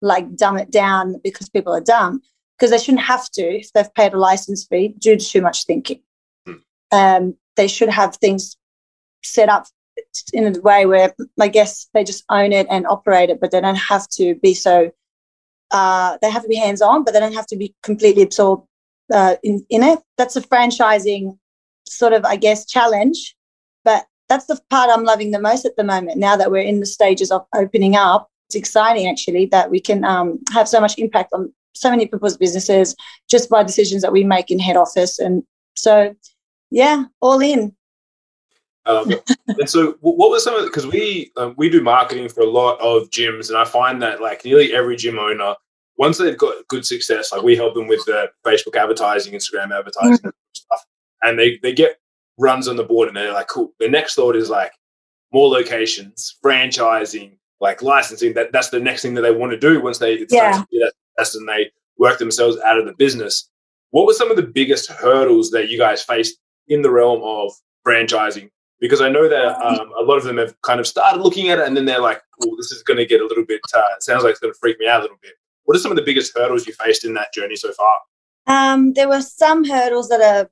like 0.00 0.36
dumb 0.36 0.58
it 0.58 0.70
down 0.70 1.20
because 1.24 1.48
people 1.48 1.74
are 1.74 1.80
dumb, 1.80 2.22
because 2.56 2.70
they 2.70 2.78
shouldn't 2.78 3.02
have 3.02 3.28
to 3.32 3.42
if 3.42 3.72
they've 3.72 3.92
paid 3.94 4.14
a 4.14 4.16
license 4.16 4.64
fee 4.64 4.94
due 4.96 5.16
to 5.16 5.26
too 5.26 5.42
much 5.42 5.64
thinking. 5.64 6.00
Hmm. 6.46 6.52
Um, 6.92 7.36
they 7.56 7.66
should 7.66 7.88
have 7.88 8.14
things 8.14 8.56
set 9.24 9.48
up 9.48 9.66
in 10.32 10.54
a 10.54 10.60
way 10.60 10.86
where 10.86 11.12
I 11.40 11.48
guess 11.48 11.88
they 11.94 12.04
just 12.04 12.22
own 12.30 12.52
it 12.52 12.68
and 12.70 12.86
operate 12.86 13.28
it, 13.28 13.40
but 13.40 13.50
they 13.50 13.60
don't 13.60 13.74
have 13.74 14.08
to 14.10 14.36
be 14.36 14.54
so. 14.54 14.92
Uh, 15.72 16.16
they 16.22 16.30
have 16.30 16.42
to 16.42 16.48
be 16.48 16.54
hands 16.54 16.80
on, 16.80 17.02
but 17.02 17.12
they 17.12 17.18
don't 17.18 17.34
have 17.34 17.48
to 17.48 17.56
be 17.56 17.74
completely 17.82 18.22
absorbed 18.22 18.68
uh, 19.12 19.36
in 19.42 19.64
in 19.70 19.82
it. 19.82 20.00
That's 20.18 20.36
a 20.36 20.40
franchising 20.40 21.38
sort 21.86 22.12
of, 22.12 22.24
I 22.24 22.36
guess, 22.36 22.66
challenge. 22.66 23.36
But 23.84 24.06
that's 24.28 24.46
the 24.46 24.60
part 24.70 24.90
I'm 24.90 25.04
loving 25.04 25.30
the 25.30 25.40
most 25.40 25.64
at 25.64 25.76
the 25.76 25.84
moment. 25.84 26.18
Now 26.18 26.36
that 26.36 26.50
we're 26.50 26.58
in 26.58 26.80
the 26.80 26.86
stages 26.86 27.30
of 27.30 27.44
opening 27.54 27.96
up, 27.96 28.30
it's 28.48 28.56
exciting 28.56 29.08
actually 29.08 29.46
that 29.46 29.70
we 29.70 29.80
can 29.80 30.04
um, 30.04 30.38
have 30.52 30.68
so 30.68 30.80
much 30.80 30.98
impact 30.98 31.32
on 31.32 31.52
so 31.74 31.90
many 31.90 32.06
people's 32.06 32.36
businesses 32.36 32.94
just 33.28 33.50
by 33.50 33.62
decisions 33.62 34.02
that 34.02 34.12
we 34.12 34.24
make 34.24 34.50
in 34.50 34.58
head 34.58 34.76
office. 34.76 35.18
And 35.18 35.42
so, 35.74 36.14
yeah, 36.70 37.04
all 37.20 37.40
in. 37.40 37.74
Um, 38.86 39.12
and 39.48 39.68
so, 39.68 39.96
what 40.00 40.30
was 40.30 40.44
some 40.44 40.54
of 40.54 40.64
because 40.66 40.86
we 40.86 41.32
um, 41.36 41.54
we 41.56 41.68
do 41.68 41.82
marketing 41.82 42.28
for 42.28 42.42
a 42.42 42.50
lot 42.50 42.78
of 42.80 43.08
gyms, 43.10 43.48
and 43.48 43.58
I 43.58 43.64
find 43.64 44.02
that 44.02 44.20
like 44.20 44.44
nearly 44.44 44.74
every 44.74 44.96
gym 44.96 45.18
owner, 45.18 45.54
once 45.96 46.18
they've 46.18 46.38
got 46.38 46.66
good 46.68 46.84
success, 46.84 47.32
like 47.32 47.42
we 47.42 47.56
help 47.56 47.74
them 47.74 47.86
with 47.86 48.04
the 48.06 48.30
Facebook 48.44 48.76
advertising, 48.76 49.34
Instagram 49.34 49.76
advertising, 49.76 50.18
mm-hmm. 50.18 50.28
stuff, 50.52 50.84
and 51.22 51.38
they 51.38 51.58
they 51.62 51.72
get 51.72 51.98
runs 52.38 52.68
on 52.68 52.76
the 52.76 52.84
board, 52.84 53.08
and 53.08 53.16
they're 53.16 53.32
like, 53.32 53.48
cool. 53.48 53.72
The 53.78 53.88
next 53.88 54.14
thought 54.14 54.36
is 54.36 54.50
like 54.50 54.72
more 55.32 55.48
locations, 55.48 56.36
franchising, 56.44 57.36
like 57.60 57.82
licensing. 57.82 58.34
That 58.34 58.52
that's 58.52 58.70
the 58.70 58.80
next 58.80 59.02
thing 59.02 59.14
that 59.14 59.22
they 59.22 59.32
want 59.32 59.52
to 59.52 59.58
do 59.58 59.80
once 59.80 59.98
they 59.98 60.26
yeah. 60.30 60.62
that 60.70 60.92
test 61.18 61.36
and 61.36 61.48
they 61.48 61.70
work 61.98 62.18
themselves 62.18 62.58
out 62.64 62.78
of 62.78 62.86
the 62.86 62.94
business. 62.94 63.48
What 63.90 64.06
were 64.06 64.14
some 64.14 64.30
of 64.30 64.36
the 64.36 64.42
biggest 64.42 64.90
hurdles 64.90 65.50
that 65.50 65.68
you 65.68 65.78
guys 65.78 66.02
faced 66.02 66.38
in 66.66 66.82
the 66.82 66.90
realm 66.90 67.22
of 67.22 67.52
franchising 67.86 68.50
because 68.80 69.00
I 69.00 69.08
know 69.08 69.28
that 69.28 69.56
um, 69.64 69.92
a 69.98 70.02
lot 70.02 70.16
of 70.16 70.24
them 70.24 70.38
have 70.38 70.60
kind 70.62 70.80
of 70.80 70.86
started 70.86 71.22
looking 71.22 71.48
at 71.48 71.58
it 71.58 71.66
and 71.66 71.76
then 71.76 71.84
they're 71.84 72.00
like, 72.00 72.20
"Oh, 72.42 72.56
this 72.56 72.72
is 72.72 72.82
going 72.82 72.98
to 72.98 73.06
get 73.06 73.20
a 73.20 73.26
little 73.26 73.44
bit. 73.44 73.60
Uh, 73.72 73.82
sounds 74.00 74.24
like 74.24 74.32
it's 74.32 74.40
going 74.40 74.52
to 74.52 74.58
freak 74.58 74.78
me 74.80 74.88
out 74.88 75.00
a 75.00 75.04
little 75.04 75.18
bit." 75.22 75.34
What 75.64 75.76
are 75.76 75.80
some 75.80 75.92
of 75.92 75.96
the 75.96 76.02
biggest 76.02 76.36
hurdles 76.36 76.66
you 76.66 76.72
faced 76.74 77.04
in 77.04 77.14
that 77.14 77.32
journey 77.32 77.56
so 77.56 77.72
far? 77.72 77.96
Um, 78.46 78.92
there 78.92 79.08
were 79.08 79.22
some 79.22 79.64
hurdles 79.64 80.08
that 80.08 80.20
are 80.20 80.50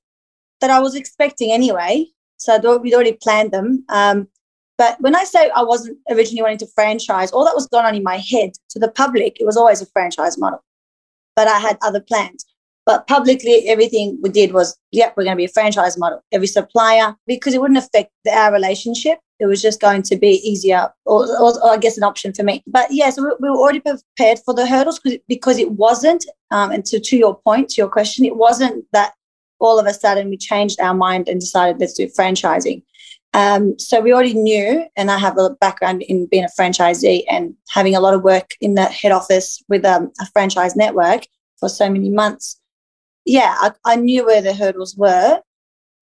that 0.61 0.71
I 0.71 0.81
was 0.81 0.95
expecting 0.95 1.53
anyway, 1.53 2.07
so 2.37 2.59
we'd 2.79 2.95
already 2.95 3.19
planned 3.21 3.51
them. 3.51 3.85
Um, 3.89 4.29
but 4.79 5.01
when 5.01 5.15
I 5.15 5.25
say 5.25 5.51
I 5.55 5.63
wasn't 5.63 5.99
originally 6.11 6.43
wanting 6.43 6.59
to 6.59 6.67
franchise, 6.75 7.31
all 7.33 7.45
that 7.45 7.55
was 7.55 7.67
going 7.67 7.85
on 7.85 7.95
in 7.95 8.03
my 8.03 8.17
head 8.17 8.53
to 8.71 8.79
the 8.79 8.91
public, 8.91 9.41
it 9.41 9.45
was 9.45 9.57
always 9.57 9.83
a 9.83 9.87
franchise 9.87 10.39
model. 10.39 10.63
but 11.37 11.49
I 11.49 11.59
had 11.59 11.79
other 11.83 12.01
plans. 12.01 12.45
But 12.85 13.07
publicly, 13.07 13.69
everything 13.69 14.19
we 14.23 14.31
did 14.31 14.53
was, 14.53 14.77
yep, 14.91 15.15
we're 15.17 15.25
going 15.25 15.37
to 15.37 15.41
be 15.41 15.45
a 15.45 15.49
franchise 15.49 15.97
model. 15.97 16.21
Every 16.33 16.49
supplier, 16.49 17.15
because 17.27 17.55
it 17.55 17.61
wouldn't 17.61 17.79
affect 17.79 18.11
our 18.31 18.53
relationship. 18.53 19.19
It 19.43 19.47
was 19.47 19.61
just 19.61 19.81
going 19.81 20.03
to 20.03 20.17
be 20.17 20.41
easier, 20.49 20.91
or, 21.05 21.27
or, 21.39 21.53
or 21.63 21.71
I 21.71 21.77
guess 21.77 21.99
an 21.99 22.05
option 22.05 22.33
for 22.33 22.43
me. 22.43 22.63
But 22.67 22.89
yeah, 22.91 23.11
so 23.11 23.23
we, 23.23 23.31
we 23.41 23.51
were 23.51 23.57
already 23.57 23.81
prepared 23.81 24.39
for 24.45 24.55
the 24.55 24.67
hurdles 24.67 25.01
because 25.29 25.59
it 25.59 25.73
wasn't, 25.73 26.25
um, 26.51 26.71
and 26.71 26.85
to, 26.87 27.01
to 27.01 27.17
your 27.17 27.37
point, 27.37 27.69
to 27.71 27.81
your 27.81 27.89
question, 27.89 28.25
it 28.25 28.37
wasn't 28.37 28.85
that 28.93 29.13
all 29.59 29.79
of 29.79 29.87
a 29.87 29.95
sudden 29.95 30.31
we 30.31 30.37
changed 30.37 30.81
our 30.81 30.95
mind 30.95 31.29
and 31.29 31.41
decided 31.41 31.81
let's 31.81 31.95
do 31.95 32.07
franchising. 32.07 32.83
Um, 33.35 33.79
so 33.79 34.01
we 34.01 34.13
already 34.13 34.35
knew, 34.35 34.85
and 34.97 35.11
I 35.11 35.19
have 35.19 35.39
a 35.39 35.51
background 35.61 36.03
in 36.03 36.27
being 36.27 36.45
a 36.45 36.61
franchisee 36.61 37.25
and 37.31 37.55
having 37.69 37.95
a 37.95 38.01
lot 38.01 38.15
of 38.15 38.23
work 38.23 38.55
in 38.61 38.75
the 38.75 38.85
head 38.85 39.13
office 39.13 39.63
with 39.69 39.85
um, 39.85 40.13
a 40.21 40.27
franchise 40.27 40.77
network 40.77 41.27
for 41.59 41.69
so 41.69 41.89
many 41.91 42.11
months 42.11 42.61
yeah, 43.25 43.55
I, 43.59 43.73
I 43.85 43.97
knew 43.97 44.27
where 44.27 44.43
the 44.43 44.55
hurdles 44.55 44.97
were. 44.97 45.41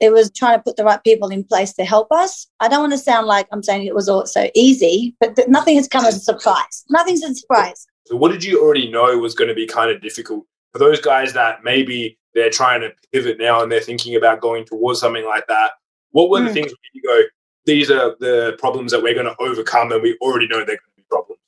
It 0.01 0.13
was 0.13 0.31
trying 0.31 0.59
to 0.59 0.63
put 0.63 0.77
the 0.77 0.85
right 0.85 1.03
people 1.03 1.29
in 1.29 1.45
place 1.45 1.73
to 1.75 1.85
help 1.85 2.11
us. 2.11 2.47
I 2.61 2.69
don't 2.69 2.81
want 2.81 2.93
to 2.93 2.99
sound 2.99 3.27
like 3.27 3.47
I'm 3.53 3.63
saying 3.63 3.87
it 3.87 3.95
was 3.95 4.09
all 4.09 4.27
so 4.27 4.49
easy, 4.55 5.15
but 5.21 5.37
th- 5.37 5.49
nothing 5.49 5.77
has 5.77 5.89
come 5.89 6.05
as 6.05 6.17
a 6.17 6.21
surprise. 6.21 6.85
Nothing's 6.89 7.23
a 7.23 7.35
surprise. 7.35 7.87
So, 8.07 8.17
what 8.17 8.33
did 8.33 8.43
you 8.43 8.63
already 8.63 8.91
know 8.91 9.17
was 9.19 9.35
going 9.35 9.49
to 9.49 9.55
be 9.55 9.67
kind 9.67 9.91
of 9.91 10.01
difficult 10.01 10.47
for 10.73 10.79
those 10.79 11.01
guys 11.01 11.33
that 11.35 11.63
maybe 11.65 12.19
they're 12.35 12.51
trying 12.51 12.81
to 12.81 12.93
pivot 13.13 13.39
now 13.39 13.63
and 13.63 13.71
they're 13.71 13.81
thinking 13.81 14.17
about 14.17 14.41
going 14.41 14.65
towards 14.65 15.01
something 15.01 15.25
like 15.25 15.47
that? 15.49 15.73
What 16.13 16.31
were 16.31 16.41
mm. 16.41 16.47
the 16.47 16.53
things 16.55 16.69
where 16.69 16.91
you 16.95 17.03
go, 17.03 17.23
these 17.67 17.91
are 17.91 18.17
the 18.21 18.57
problems 18.59 18.93
that 18.93 19.03
we're 19.03 19.15
going 19.15 19.27
to 19.27 19.37
overcome 19.39 19.93
and 19.93 20.03
we 20.03 20.17
already 20.23 20.49
know 20.49 20.59
they're 20.59 20.67
going 20.67 20.79
to 20.79 20.97
be 20.97 21.05
problems? 21.11 21.41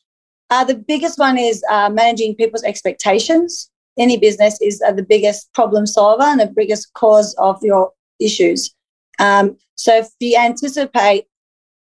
Uh, 0.51 0.65
the 0.65 0.75
biggest 0.75 1.19
one 1.19 1.39
is 1.39 1.65
uh, 1.71 1.89
managing 1.89 2.35
people's 2.35 2.65
expectations 2.65 3.71
any 3.99 4.17
business 4.17 4.59
is 4.61 4.83
uh, 4.87 4.93
the 4.93 5.03
biggest 5.03 5.53
problem 5.53 5.87
solver 5.87 6.23
and 6.23 6.41
the 6.41 6.53
biggest 6.55 6.93
cause 6.95 7.35
of 7.39 7.63
your 7.63 7.93
issues. 8.25 8.75
Um, 9.19 9.57
so 9.75 9.97
if 9.97 10.09
you 10.21 10.37
anticipate, 10.39 11.27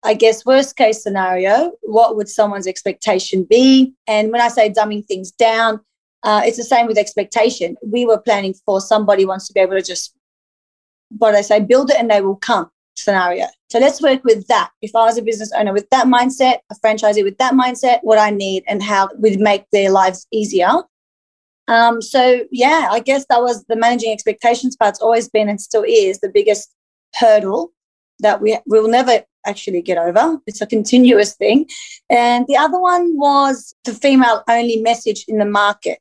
I 0.05 0.15
guess, 0.15 0.45
worst 0.45 0.77
case 0.77 1.03
scenario, 1.03 1.73
what 1.83 2.17
would 2.17 2.29
someone's 2.29 2.67
expectation 2.67 3.45
be? 3.49 3.95
And 4.07 4.31
when 4.31 4.41
I 4.41 4.49
say 4.49 4.71
dumbing 4.71 5.07
things 5.07 5.31
down, 5.33 5.81
uh, 6.23 6.43
it's 6.45 6.57
the 6.57 6.65
same 6.65 6.87
with 6.87 6.99
expectation. 6.99 7.77
We 7.85 8.05
were 8.07 8.19
planning 8.19 8.55
for 8.65 8.81
somebody 8.81 9.25
wants 9.25 9.47
to 9.49 9.53
be 9.53 9.61
able 9.61 9.77
to 9.77 9.83
just, 9.83 10.15
what 11.19 11.35
I 11.35 11.41
say, 11.41 11.61
build 11.61 11.91
it 11.91 11.97
and 11.99 12.11
they 12.11 12.21
will 12.21 12.37
come 12.37 12.71
scenario. 12.95 13.47
So 13.69 13.79
let's 13.79 14.01
work 14.01 14.25
with 14.25 14.47
that. 14.49 14.71
If 14.83 14.95
I 14.95 15.05
was 15.05 15.19
a 15.19 15.23
business 15.23 15.53
owner 15.57 15.73
with 15.73 15.89
that 15.91 16.07
mindset, 16.07 16.59
a 16.71 16.75
franchisee 16.85 17.23
with 17.23 17.39
that 17.39 17.55
mindset, 17.55 18.01
what 18.03 18.19
I 18.19 18.31
need 18.31 18.65
and 18.67 18.83
how 18.83 19.09
we'd 19.19 19.41
make 19.41 19.65
their 19.71 19.91
lives 19.91 20.27
easier 20.33 20.73
um, 21.69 22.01
so 22.01 22.45
yeah, 22.51 22.89
I 22.91 23.01
guess 23.01 23.27
that 23.29 23.41
was 23.41 23.65
the 23.65 23.77
managing 23.77 24.13
expectations 24.13 24.77
part's 24.77 25.01
always 25.01 25.29
been 25.29 25.49
and 25.49 25.61
still 25.61 25.85
is 25.87 26.21
the 26.21 26.29
biggest 26.29 26.75
hurdle 27.15 27.73
that 28.21 28.41
we 28.41 28.59
we 28.67 28.81
will 28.81 28.91
never 28.91 29.23
actually 29.47 29.83
get 29.83 29.99
over. 29.99 30.39
It's 30.47 30.61
a 30.61 30.67
continuous 30.67 31.35
thing. 31.35 31.69
And 32.11 32.47
the 32.47 32.57
other 32.57 32.81
one 32.81 33.17
was 33.17 33.75
the 33.85 33.95
female 33.95 34.43
only 34.49 34.77
message 34.77 35.25
in 35.29 35.39
the 35.39 35.45
market. 35.45 35.99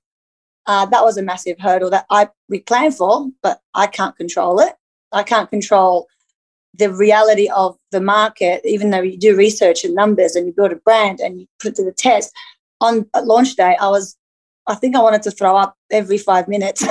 Uh, 0.67 0.85
that 0.87 1.03
was 1.03 1.17
a 1.17 1.21
massive 1.21 1.59
hurdle 1.59 1.91
that 1.91 2.05
I 2.09 2.29
we 2.49 2.59
planned 2.59 2.95
for, 2.95 3.29
but 3.41 3.61
I 3.73 3.87
can't 3.87 4.17
control 4.17 4.59
it. 4.59 4.73
I 5.11 5.23
can't 5.23 5.49
control 5.49 6.07
the 6.73 6.91
reality 6.91 7.47
of 7.55 7.77
the 7.91 8.01
market, 8.01 8.61
even 8.65 8.89
though 8.89 9.01
you 9.01 9.17
do 9.17 9.35
research 9.35 9.85
and 9.85 9.95
numbers 9.95 10.35
and 10.35 10.45
you 10.45 10.53
build 10.53 10.73
a 10.73 10.77
brand 10.77 11.19
and 11.19 11.39
you 11.39 11.47
put 11.59 11.75
to 11.75 11.83
the 11.83 11.93
test. 11.93 12.33
On 12.81 13.05
launch 13.23 13.55
day, 13.55 13.77
I 13.79 13.89
was 13.89 14.17
I 14.67 14.75
think 14.75 14.95
I 14.95 15.01
wanted 15.01 15.21
to 15.23 15.31
throw 15.31 15.55
up 15.55 15.77
every 15.91 16.17
five 16.17 16.47
minutes, 16.47 16.83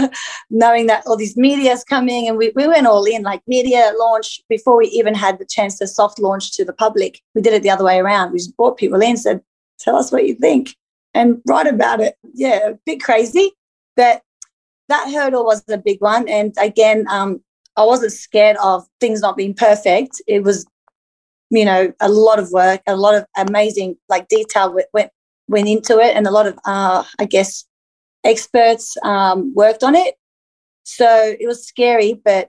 knowing 0.50 0.86
that 0.86 1.04
all 1.06 1.16
these 1.16 1.36
media 1.36 1.72
is 1.72 1.84
coming 1.84 2.26
and 2.26 2.36
we, 2.36 2.52
we 2.56 2.66
went 2.66 2.86
all 2.86 3.04
in 3.04 3.22
like 3.22 3.40
media 3.46 3.92
launch 3.98 4.40
before 4.48 4.76
we 4.76 4.86
even 4.88 5.14
had 5.14 5.38
the 5.38 5.46
chance 5.46 5.78
to 5.78 5.86
soft 5.86 6.18
launch 6.18 6.52
to 6.56 6.64
the 6.64 6.72
public. 6.72 7.20
We 7.34 7.42
did 7.42 7.52
it 7.52 7.62
the 7.62 7.70
other 7.70 7.84
way 7.84 7.98
around. 7.98 8.32
We 8.32 8.38
just 8.38 8.56
brought 8.56 8.78
people 8.78 9.00
in, 9.00 9.16
said, 9.16 9.40
tell 9.78 9.96
us 9.96 10.10
what 10.10 10.26
you 10.26 10.34
think 10.34 10.74
and 11.14 11.40
write 11.46 11.68
about 11.68 12.00
it. 12.00 12.16
Yeah, 12.34 12.70
a 12.70 12.74
bit 12.84 13.02
crazy, 13.02 13.52
but 13.96 14.22
that 14.88 15.12
hurdle 15.12 15.44
was 15.44 15.62
a 15.68 15.78
big 15.78 16.00
one. 16.00 16.28
And 16.28 16.52
again, 16.58 17.06
um, 17.08 17.40
I 17.76 17.84
wasn't 17.84 18.12
scared 18.12 18.56
of 18.62 18.84
things 19.00 19.20
not 19.20 19.36
being 19.36 19.54
perfect. 19.54 20.20
It 20.26 20.42
was, 20.42 20.66
you 21.50 21.64
know, 21.64 21.92
a 22.00 22.08
lot 22.08 22.40
of 22.40 22.50
work, 22.50 22.82
a 22.88 22.96
lot 22.96 23.14
of 23.14 23.24
amazing 23.36 23.96
like 24.08 24.26
detail 24.26 24.76
went 24.92 25.12
went 25.50 25.68
into 25.68 25.98
it, 25.98 26.16
and 26.16 26.26
a 26.26 26.30
lot 26.30 26.46
of, 26.46 26.58
uh, 26.64 27.04
I 27.18 27.24
guess, 27.26 27.66
experts 28.24 28.96
um, 29.02 29.52
worked 29.54 29.82
on 29.82 29.94
it. 29.94 30.14
So 30.84 31.34
it 31.38 31.46
was 31.46 31.66
scary, 31.66 32.14
but 32.24 32.48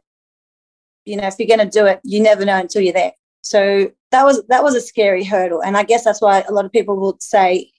you 1.06 1.18
know, 1.18 1.28
if 1.28 1.36
you're 1.40 1.48
going 1.48 1.68
to 1.68 1.80
do 1.80 1.88
it, 1.88 2.00
you 2.04 2.22
never 2.22 2.46
know 2.46 2.60
until 2.60 2.82
you're 2.82 2.94
there. 2.94 3.14
So 3.42 3.92
that 4.12 4.24
was 4.24 4.44
that 4.50 4.64
was 4.64 4.76
a 4.76 4.82
scary 4.82 5.24
hurdle, 5.24 5.64
and 5.64 5.76
I 5.76 5.84
guess 5.84 6.04
that's 6.04 6.22
why 6.22 6.42
a 6.48 6.52
lot 6.52 6.66
of 6.66 6.72
people 6.72 6.96
will 6.96 7.18
say 7.20 7.72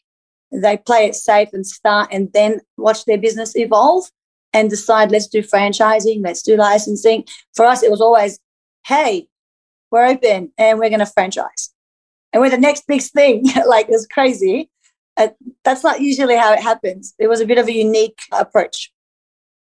they 0.51 0.77
play 0.77 1.07
it 1.07 1.15
safe 1.15 1.51
and 1.53 1.67
start, 1.67 2.09
and 2.13 2.31
then 2.35 2.61
watch 2.77 3.05
their 3.05 3.19
business 3.19 3.57
evolve 3.57 4.05
and 4.53 4.69
decide 4.69 5.11
let's 5.11 5.29
do 5.29 5.43
franchising, 5.43 6.23
let's 6.23 6.43
do 6.43 6.57
licensing. 6.57 7.25
For 7.55 7.65
us, 7.65 7.83
it 7.83 7.91
was 7.91 8.01
always, 8.01 8.39
hey, 8.87 9.29
we're 9.91 10.07
open 10.07 10.53
and 10.59 10.79
we're 10.79 10.91
going 10.91 10.99
to 10.99 11.07
franchise, 11.07 11.73
and 12.33 12.43
we're 12.43 12.51
the 12.51 12.59
next 12.59 12.87
big 12.89 13.03
thing. 13.03 13.45
like 13.67 13.87
it's 13.89 14.07
crazy, 14.07 14.69
uh, 15.17 15.29
that's 15.65 15.85
not 15.85 16.01
usually 16.01 16.37
how 16.37 16.53
it 16.53 16.61
happens. 16.61 17.15
It 17.19 17.29
was 17.29 17.41
a 17.41 17.47
bit 17.47 17.59
of 17.59 17.69
a 17.69 17.73
unique 17.73 18.19
approach. 18.33 18.93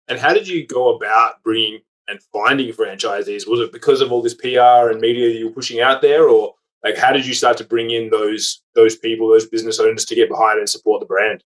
And 0.07 0.19
how 0.19 0.33
did 0.33 0.47
you 0.47 0.65
go 0.65 0.95
about 0.95 1.43
bringing 1.43 1.81
and 2.07 2.19
finding 2.31 2.73
franchisees? 2.73 3.47
Was 3.47 3.59
it 3.59 3.71
because 3.71 4.01
of 4.01 4.11
all 4.11 4.21
this 4.21 4.33
PR 4.33 4.89
and 4.89 5.01
media 5.01 5.29
that 5.29 5.37
you 5.37 5.47
were 5.47 5.53
pushing 5.53 5.81
out 5.81 6.01
there, 6.01 6.29
or 6.29 6.53
like 6.83 6.97
how 6.97 7.11
did 7.11 7.25
you 7.25 7.33
start 7.33 7.57
to 7.57 7.65
bring 7.65 7.91
in 7.91 8.09
those 8.09 8.61
those 8.75 8.95
people, 8.95 9.29
those 9.29 9.47
business 9.47 9.79
owners 9.79 10.05
to 10.05 10.15
get 10.15 10.29
behind 10.29 10.59
and 10.59 10.69
support 10.69 11.01
the 11.01 11.05
brand? 11.05 11.43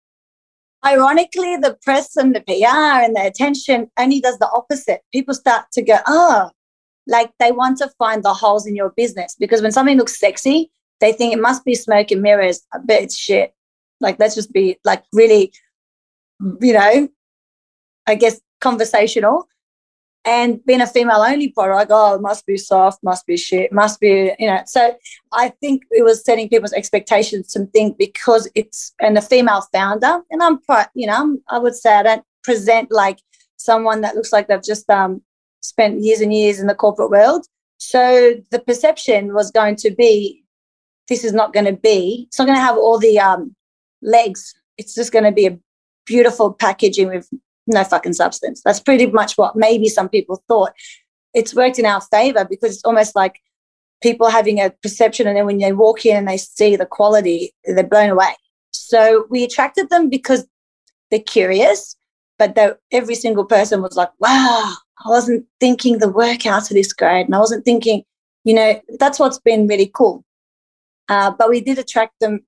Ironically, 0.85 1.57
the 1.57 1.77
press 1.83 2.15
and 2.15 2.35
the 2.35 2.41
PR 2.41 3.03
and 3.03 3.15
the 3.15 3.25
attention 3.25 3.89
only 3.97 4.21
does 4.21 4.37
the 4.37 4.49
opposite. 4.53 5.01
People 5.11 5.33
start 5.33 5.65
to 5.73 5.81
go, 5.81 5.97
oh, 6.05 6.51
like 7.07 7.31
they 7.39 7.51
want 7.51 7.79
to 7.79 7.91
find 7.97 8.23
the 8.23 8.33
holes 8.33 8.67
in 8.67 8.75
your 8.75 8.91
business 8.95 9.35
because 9.39 9.61
when 9.61 9.71
something 9.71 9.97
looks 9.97 10.19
sexy, 10.19 10.71
they 11.01 11.11
think 11.11 11.33
it 11.33 11.41
must 11.41 11.65
be 11.65 11.75
smoke 11.75 12.11
and 12.11 12.21
mirrors, 12.21 12.61
but 12.85 13.01
it's 13.01 13.17
shit. 13.17 13.53
Like, 13.99 14.17
let's 14.19 14.35
just 14.35 14.51
be 14.51 14.77
like 14.83 15.03
really, 15.13 15.53
you 16.61 16.73
know, 16.73 17.07
I 18.07 18.15
guess 18.15 18.39
conversational. 18.61 19.47
And 20.27 20.65
being 20.65 20.81
a 20.81 20.87
female 20.87 21.23
only 21.25 21.49
product, 21.49 21.91
oh, 21.93 22.17
must 22.19 22.47
be 22.47 22.57
soft, 22.57 23.03
must 23.03 23.27
be 23.27 23.37
shit, 23.37 23.71
must 23.71 23.99
be, 23.99 24.33
you 24.39 24.47
know. 24.47 24.61
So 24.65 24.95
I 25.31 25.49
think 25.61 25.83
it 25.91 26.03
was 26.03 26.25
setting 26.25 26.49
people's 26.49 26.73
expectations 26.73 27.49
to 27.49 27.67
think 27.67 27.99
because 27.99 28.49
it's 28.55 28.91
and 28.99 29.19
a 29.19 29.21
female 29.21 29.61
founder, 29.71 30.21
and 30.31 30.41
I'm 30.41 30.57
quite, 30.63 30.87
you 30.95 31.05
know, 31.05 31.37
I 31.47 31.59
would 31.59 31.75
say 31.75 31.93
I 31.93 32.03
don't 32.03 32.23
present 32.43 32.91
like 32.91 33.19
someone 33.57 34.01
that 34.01 34.15
looks 34.15 34.33
like 34.33 34.47
they've 34.47 34.63
just 34.63 34.89
um, 34.89 35.21
spent 35.61 36.01
years 36.01 36.21
and 36.21 36.33
years 36.33 36.59
in 36.59 36.65
the 36.65 36.73
corporate 36.73 37.11
world. 37.11 37.45
So 37.77 38.33
the 38.49 38.59
perception 38.59 39.33
was 39.33 39.51
going 39.51 39.75
to 39.77 39.91
be 39.91 40.43
this 41.07 41.23
is 41.23 41.33
not 41.33 41.53
going 41.53 41.65
to 41.65 41.73
be, 41.73 42.25
it's 42.27 42.39
not 42.39 42.45
going 42.45 42.57
to 42.57 42.63
have 42.63 42.77
all 42.77 42.97
the 42.97 43.19
um, 43.19 43.55
legs. 44.05 44.53
It's 44.77 44.95
just 44.95 45.11
going 45.11 45.25
to 45.25 45.31
be 45.31 45.47
a 45.47 45.59
beautiful 46.05 46.53
packaging 46.53 47.09
with 47.09 47.29
no 47.67 47.83
fucking 47.83 48.13
substance. 48.13 48.61
That's 48.63 48.79
pretty 48.79 49.07
much 49.07 49.37
what 49.37 49.55
maybe 49.55 49.89
some 49.89 50.07
people 50.07 50.43
thought. 50.47 50.71
It's 51.33 51.55
worked 51.55 51.79
in 51.79 51.85
our 51.85 52.01
favor 52.01 52.45
because 52.49 52.75
it's 52.75 52.85
almost 52.85 53.15
like 53.15 53.41
people 54.01 54.29
having 54.29 54.59
a 54.59 54.69
perception 54.69 55.27
and 55.27 55.35
then 55.35 55.45
when 55.45 55.57
they 55.57 55.71
walk 55.71 56.05
in 56.05 56.15
and 56.15 56.27
they 56.27 56.37
see 56.37 56.75
the 56.75 56.85
quality, 56.85 57.53
they're 57.65 57.83
blown 57.83 58.11
away. 58.11 58.35
So 58.71 59.25
we 59.29 59.43
attracted 59.43 59.89
them 59.89 60.09
because 60.09 60.47
they're 61.09 61.19
curious, 61.19 61.95
but 62.37 62.57
every 62.91 63.15
single 63.15 63.45
person 63.45 63.81
was 63.81 63.95
like, 63.95 64.11
wow, 64.19 64.75
I 65.05 65.09
wasn't 65.09 65.45
thinking 65.59 65.97
the 65.97 66.11
workouts 66.11 66.71
are 66.71 66.73
this 66.73 66.93
great. 66.93 67.25
And 67.25 67.35
I 67.35 67.39
wasn't 67.39 67.65
thinking, 67.65 68.03
you 68.43 68.53
know, 68.53 68.79
that's 68.99 69.19
what's 69.19 69.39
been 69.39 69.67
really 69.67 69.91
cool. 69.93 70.23
Uh, 71.09 71.31
but 71.31 71.49
we 71.49 71.61
did 71.61 71.79
attract 71.79 72.13
them 72.19 72.45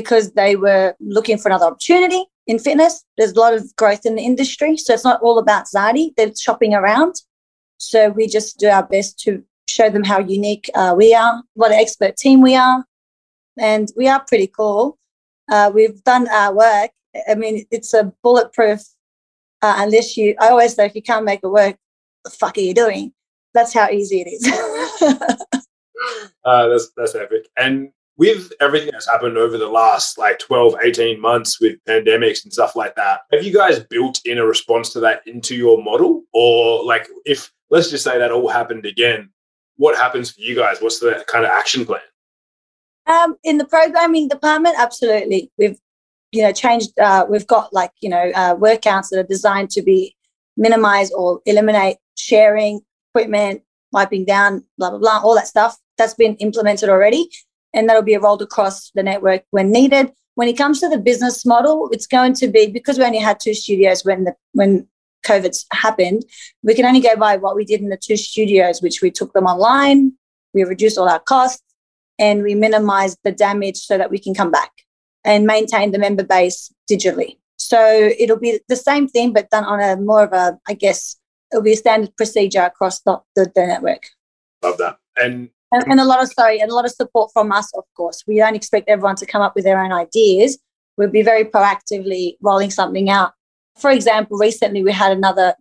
because 0.00 0.32
they 0.32 0.54
were 0.54 0.94
looking 1.00 1.38
for 1.38 1.48
another 1.48 1.66
opportunity 1.66 2.24
in 2.46 2.60
fitness. 2.60 3.04
There's 3.16 3.32
a 3.32 3.40
lot 3.40 3.52
of 3.52 3.74
growth 3.74 4.06
in 4.06 4.14
the 4.14 4.22
industry. 4.22 4.76
So 4.76 4.94
it's 4.94 5.04
not 5.04 5.20
all 5.22 5.40
about 5.40 5.66
Zadi, 5.66 6.14
they're 6.16 6.32
shopping 6.36 6.72
around. 6.72 7.16
So 7.78 8.10
we 8.10 8.28
just 8.28 8.58
do 8.58 8.68
our 8.68 8.84
best 8.84 9.18
to 9.24 9.42
show 9.68 9.90
them 9.90 10.04
how 10.04 10.20
unique 10.20 10.70
uh, 10.74 10.94
we 10.96 11.14
are, 11.14 11.42
what 11.54 11.72
an 11.72 11.80
expert 11.80 12.16
team 12.16 12.40
we 12.40 12.54
are. 12.54 12.84
And 13.58 13.88
we 13.96 14.06
are 14.06 14.24
pretty 14.24 14.46
cool. 14.46 14.98
Uh, 15.50 15.72
we've 15.74 16.00
done 16.04 16.28
our 16.28 16.54
work. 16.54 16.92
I 17.28 17.34
mean, 17.34 17.66
it's 17.72 17.92
a 17.92 18.12
bulletproof, 18.22 18.80
uh, 19.62 19.74
unless 19.78 20.16
you, 20.16 20.36
I 20.40 20.50
always 20.50 20.74
say, 20.74 20.86
if 20.86 20.94
you 20.94 21.02
can't 21.02 21.24
make 21.24 21.40
it 21.42 21.48
work, 21.48 21.76
the 22.24 22.30
fuck 22.30 22.56
are 22.56 22.60
you 22.60 22.74
doing? 22.74 23.12
That's 23.52 23.74
how 23.74 23.88
easy 23.90 24.24
it 24.24 24.28
is. 24.28 25.44
Uh, 26.44 26.68
that's, 26.68 26.90
that's 26.96 27.14
epic. 27.16 27.48
And 27.58 27.90
with 28.18 28.52
everything 28.60 28.90
that's 28.92 29.08
happened 29.08 29.38
over 29.38 29.56
the 29.56 29.68
last 29.68 30.18
like 30.18 30.40
12, 30.40 30.74
18 30.82 31.20
months 31.20 31.60
with 31.60 31.82
pandemics 31.84 32.42
and 32.42 32.52
stuff 32.52 32.74
like 32.74 32.96
that, 32.96 33.20
have 33.32 33.44
you 33.44 33.54
guys 33.54 33.78
built 33.78 34.20
in 34.24 34.38
a 34.38 34.44
response 34.44 34.92
to 34.92 35.00
that 35.00 35.26
into 35.26 35.54
your 35.54 35.82
model? 35.82 36.24
Or 36.34 36.84
like 36.84 37.08
if 37.24 37.52
let's 37.70 37.90
just 37.90 38.04
say 38.04 38.18
that 38.18 38.32
all 38.32 38.48
happened 38.48 38.84
again, 38.84 39.30
what 39.76 39.96
happens 39.96 40.32
for 40.32 40.40
you 40.40 40.56
guys? 40.56 40.78
What's 40.80 40.98
the 40.98 41.24
kind 41.28 41.44
of 41.44 41.52
action 41.52 41.86
plan? 41.86 42.00
Um, 43.06 43.36
in 43.44 43.56
the 43.56 43.64
programming 43.64 44.28
department, 44.28 44.74
absolutely. 44.76 45.50
We've 45.56 45.78
you 46.32 46.42
know 46.42 46.52
changed. 46.52 46.98
Uh, 46.98 47.24
we've 47.30 47.46
got 47.46 47.72
like 47.72 47.92
you 48.00 48.10
know 48.10 48.32
uh, 48.34 48.56
workouts 48.56 49.10
that 49.10 49.20
are 49.20 49.28
designed 49.28 49.70
to 49.70 49.82
be 49.82 50.16
minimize 50.56 51.12
or 51.12 51.40
eliminate 51.46 51.98
sharing 52.16 52.80
equipment, 53.14 53.62
wiping 53.92 54.24
down, 54.24 54.64
blah 54.76 54.90
blah 54.90 54.98
blah, 54.98 55.20
all 55.22 55.36
that 55.36 55.46
stuff. 55.46 55.78
That's 55.96 56.14
been 56.14 56.34
implemented 56.36 56.88
already 56.88 57.30
and 57.78 57.88
that'll 57.88 58.02
be 58.02 58.16
rolled 58.16 58.42
across 58.42 58.90
the 58.90 59.02
network 59.04 59.44
when 59.52 59.70
needed. 59.70 60.10
When 60.34 60.48
it 60.48 60.58
comes 60.58 60.80
to 60.80 60.88
the 60.88 60.98
business 60.98 61.46
model, 61.46 61.88
it's 61.92 62.06
going 62.06 62.34
to 62.34 62.48
be 62.48 62.66
because 62.66 62.98
we 62.98 63.04
only 63.04 63.18
had 63.18 63.38
two 63.40 63.54
studios 63.54 64.04
when 64.04 64.24
the 64.24 64.34
when 64.52 64.88
COVID 65.24 65.56
happened. 65.72 66.24
We 66.62 66.74
can 66.74 66.84
only 66.84 67.00
go 67.00 67.14
by 67.16 67.36
what 67.36 67.54
we 67.54 67.64
did 67.64 67.80
in 67.80 67.88
the 67.88 67.96
two 67.96 68.16
studios, 68.16 68.82
which 68.82 69.00
we 69.00 69.10
took 69.12 69.32
them 69.32 69.46
online. 69.46 70.12
We 70.54 70.64
reduced 70.64 70.98
all 70.98 71.08
our 71.08 71.20
costs 71.20 71.62
and 72.18 72.42
we 72.42 72.54
minimized 72.54 73.18
the 73.22 73.32
damage 73.32 73.76
so 73.76 73.96
that 73.96 74.10
we 74.10 74.18
can 74.18 74.34
come 74.34 74.50
back 74.50 74.72
and 75.24 75.46
maintain 75.46 75.92
the 75.92 75.98
member 75.98 76.24
base 76.24 76.72
digitally. 76.90 77.38
So 77.58 78.10
it'll 78.18 78.38
be 78.38 78.60
the 78.68 78.76
same 78.76 79.08
thing, 79.08 79.32
but 79.32 79.50
done 79.50 79.64
on 79.64 79.80
a 79.80 80.00
more 80.00 80.24
of 80.24 80.32
a, 80.32 80.58
I 80.66 80.74
guess, 80.74 81.16
it'll 81.52 81.62
be 81.62 81.72
a 81.72 81.76
standard 81.76 82.16
procedure 82.16 82.62
across 82.62 83.00
the, 83.00 83.20
the, 83.34 83.50
the 83.54 83.66
network. 83.66 84.04
Love 84.62 84.78
that. 84.78 84.98
And 85.20 85.50
and, 85.72 85.84
and, 85.86 86.00
a 86.00 86.04
lot 86.04 86.22
of 86.22 86.32
sorry 86.32 86.60
and 86.60 86.70
a 86.70 86.74
lot 86.74 86.84
of 86.84 86.90
support 86.90 87.30
from 87.32 87.52
us 87.52 87.70
of 87.74 87.84
course. 87.96 88.24
We 88.26 88.36
don't 88.36 88.54
expect 88.54 88.88
everyone 88.88 89.16
to 89.16 89.26
come 89.26 89.42
up 89.42 89.54
with 89.54 89.64
their 89.64 89.82
own 89.82 89.92
ideas. 89.92 90.58
We'll 90.96 91.10
be 91.10 91.22
very 91.22 91.44
proactively 91.44 92.36
rolling 92.40 92.70
something 92.70 93.10
out. 93.10 93.32
For 93.78 93.90
example 93.90 94.38
recently 94.38 94.82
we 94.82 94.92
had 94.92 95.12
another 95.12 95.54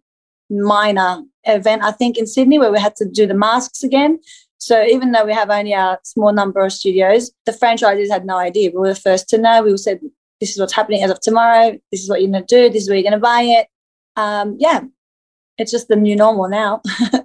minor 0.50 1.24
event 1.44 1.84
i 1.84 1.92
think 1.92 2.18
in 2.18 2.26
sydney 2.26 2.58
where 2.58 2.72
we 2.72 2.80
had 2.80 2.96
to 2.96 3.06
do 3.06 3.28
the 3.28 3.34
masks 3.34 3.84
again. 3.84 4.20
So 4.60 4.82
even 4.84 5.12
though 5.12 5.26
we 5.26 5.34
have 5.34 5.50
only 5.50 5.74
a 5.74 6.00
small 6.04 6.34
number 6.34 6.66
of 6.66 6.74
studios 6.74 7.32
the 7.46 7.52
franchisees 7.52 8.10
had 8.10 8.26
no 8.26 8.38
idea. 8.38 8.72
We 8.72 8.80
were 8.80 8.94
the 8.94 8.96
first 8.96 9.30
to 9.30 9.38
know. 9.38 9.64
We 9.64 9.76
said 9.78 10.00
this 10.40 10.52
is 10.52 10.60
what's 10.60 10.74
happening 10.74 11.04
as 11.04 11.12
of 11.12 11.20
tomorrow. 11.20 11.78
This 11.92 12.02
is 12.02 12.10
what 12.10 12.22
you're 12.22 12.32
going 12.32 12.46
to 12.46 12.56
do. 12.56 12.72
This 12.72 12.84
is 12.84 12.90
where 12.90 12.98
you're 12.98 13.10
going 13.10 13.14
to 13.14 13.20
buy 13.20 13.42
it. 13.42 13.68
Um, 14.16 14.56
yeah. 14.60 14.82
It's 15.58 15.72
just 15.72 15.88
the 15.88 15.96
new 15.96 16.16
normal 16.16 16.48
now 16.48 16.82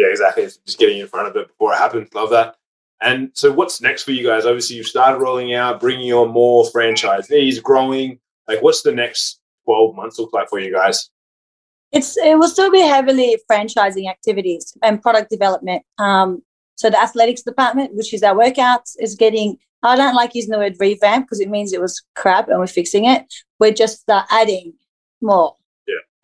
yeah, 0.00 0.06
exactly. 0.08 0.44
It's 0.44 0.56
just 0.56 0.78
getting 0.78 0.98
in 0.98 1.06
front 1.06 1.28
of 1.28 1.36
it 1.36 1.48
before 1.48 1.74
it 1.74 1.76
happens. 1.76 2.08
Love 2.14 2.30
that. 2.30 2.56
And 3.02 3.30
so, 3.34 3.52
what's 3.52 3.82
next 3.82 4.04
for 4.04 4.12
you 4.12 4.26
guys? 4.26 4.46
Obviously, 4.46 4.76
you've 4.76 4.86
started 4.86 5.18
rolling 5.18 5.54
out, 5.54 5.78
bringing 5.78 6.10
on 6.12 6.30
more 6.30 6.64
franchisees, 6.64 7.62
growing. 7.62 8.18
Like, 8.48 8.62
what's 8.62 8.80
the 8.80 8.92
next 8.92 9.40
12 9.66 9.94
months 9.94 10.18
look 10.18 10.32
like 10.32 10.48
for 10.48 10.58
you 10.58 10.72
guys? 10.72 11.10
It's 11.92 12.16
it 12.16 12.38
will 12.38 12.48
still 12.48 12.70
be 12.70 12.80
heavily 12.80 13.36
franchising 13.50 14.08
activities 14.08 14.74
and 14.82 15.02
product 15.02 15.28
development. 15.28 15.82
Um, 15.98 16.42
so 16.76 16.88
the 16.88 17.00
athletics 17.00 17.42
department, 17.42 17.94
which 17.94 18.14
is 18.14 18.22
our 18.22 18.34
workouts, 18.34 18.96
is 18.98 19.14
getting. 19.14 19.58
I 19.82 19.96
don't 19.96 20.14
like 20.14 20.34
using 20.34 20.50
the 20.50 20.58
word 20.58 20.76
revamp 20.78 21.26
because 21.26 21.40
it 21.40 21.48
means 21.48 21.72
it 21.72 21.80
was 21.80 22.02
crap 22.14 22.48
and 22.48 22.58
we're 22.58 22.66
fixing 22.66 23.06
it. 23.06 23.32
We're 23.58 23.72
just 23.72 24.08
uh, 24.10 24.24
adding 24.30 24.74
more 25.22 25.56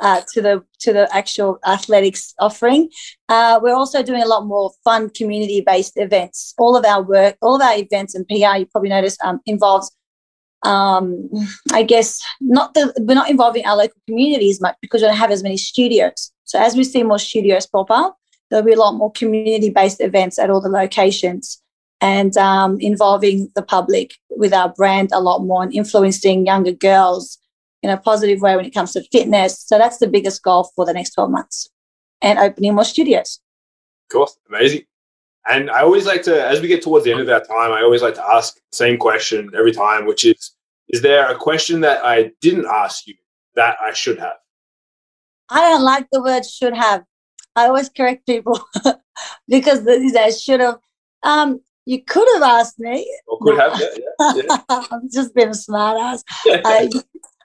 uh, 0.01 0.21
to 0.33 0.43
the 0.43 0.65
to 0.81 0.93
the 0.93 1.09
actual 1.15 1.59
athletics 1.67 2.35
offering. 2.39 2.91
Uh, 3.29 3.59
we're 3.63 3.75
also 3.75 4.03
doing 4.03 4.23
a 4.23 4.27
lot 4.27 4.47
more 4.47 4.71
fun 4.85 5.11
community 5.11 5.61
based 5.61 5.95
events. 5.97 6.55
All 6.59 6.77
of 6.77 6.85
our 6.85 7.03
work, 7.03 7.37
all 7.43 7.57
of 7.57 7.63
our 7.63 7.77
events 7.77 8.15
and 8.15 8.27
PR, 8.29 8.59
you 8.59 8.67
probably 8.67 8.91
noticed, 8.91 9.21
um, 9.25 9.41
involves. 9.47 9.91
Um, 10.63 11.29
I 11.73 11.83
guess 11.83 12.21
not 12.41 12.75
the 12.75 12.93
we're 12.99 13.15
not 13.15 13.31
involving 13.31 13.65
our 13.67 13.77
local 13.77 14.01
community 14.09 14.51
as 14.51 14.61
much 14.61 14.75
because 14.81 15.03
we 15.03 15.07
don't 15.07 15.17
have 15.17 15.31
as 15.31 15.43
many 15.43 15.57
studios. 15.57 16.33
So 16.45 16.61
as 16.61 16.75
we 16.75 16.83
see 16.83 17.03
more 17.03 17.19
studios 17.19 17.67
pop 17.67 17.91
up, 17.91 18.17
there'll 18.51 18.65
be 18.65 18.73
a 18.73 18.79
lot 18.79 18.93
more 18.93 19.13
community 19.13 19.71
based 19.71 20.01
events 20.01 20.39
at 20.39 20.51
all 20.51 20.61
the 20.61 20.69
locations 20.69 21.63
and 22.01 22.37
um, 22.37 22.79
involving 22.81 23.51
the 23.55 23.63
public 23.63 24.15
with 24.31 24.53
our 24.53 24.71
brand 24.71 25.11
a 25.13 25.21
lot 25.21 25.41
more 25.45 25.63
and 25.63 25.75
influencing 25.75 26.47
younger 26.47 26.73
girls 26.73 27.39
in 27.83 27.91
a 27.91 27.97
positive 27.97 28.41
way 28.41 28.57
when 28.57 28.65
it 28.65 28.75
comes 28.75 28.93
to 28.93 29.03
fitness. 29.13 29.61
So 29.61 29.79
that's 29.79 29.99
the 29.99 30.09
biggest 30.09 30.43
goal 30.43 30.71
for 30.75 30.85
the 30.85 30.93
next 30.93 31.11
12 31.15 31.31
months 31.31 31.69
and 32.23 32.39
opening 32.39 32.75
more 32.75 32.85
studios. 32.85 33.41
Cool. 34.11 34.29
Amazing. 34.49 34.83
And 35.49 35.71
I 35.71 35.83
always 35.83 36.07
like 36.07 36.23
to, 36.23 36.47
as 36.47 36.61
we 36.61 36.69
get 36.69 36.83
towards 36.83 37.05
the 37.05 37.13
end 37.13 37.21
of 37.21 37.29
our 37.29 37.45
time, 37.45 37.73
I 37.73 37.83
always 37.83 38.03
like 38.03 38.15
to 38.15 38.25
ask 38.25 38.55
the 38.55 38.77
same 38.77 38.99
question 38.99 39.51
every 39.57 39.73
time, 39.73 40.07
which 40.07 40.25
is 40.25 40.53
Is 40.89 41.03
there 41.03 41.31
a 41.31 41.37
question 41.37 41.81
that 41.83 42.05
I 42.05 42.33
didn't 42.41 42.67
ask 42.67 43.07
you 43.07 43.15
that 43.55 43.77
I 43.81 43.93
should 43.93 44.19
have? 44.19 44.37
I 45.49 45.61
don't 45.61 45.83
like 45.83 46.07
the 46.11 46.23
word 46.23 46.45
should 46.45 46.75
have. 46.75 47.05
I 47.55 47.67
always 47.67 47.89
correct 47.89 48.27
people 48.27 48.61
because 49.49 49.85
they 49.85 50.31
should 50.33 50.61
have. 50.61 50.79
Um, 51.23 51.61
you 51.87 52.03
could 52.03 52.27
have 52.35 52.43
asked 52.43 52.79
me. 52.81 53.09
Or 53.29 53.39
could 53.41 53.59
have, 53.59 53.81
yeah. 53.81 54.33
yeah, 54.35 54.43
yeah. 54.49 54.57
I'm 54.91 55.09
just 55.11 55.35
being 55.35 55.51
a 55.51 55.55
smart 55.55 55.99
ass. 55.99 56.25
uh, 56.65 56.87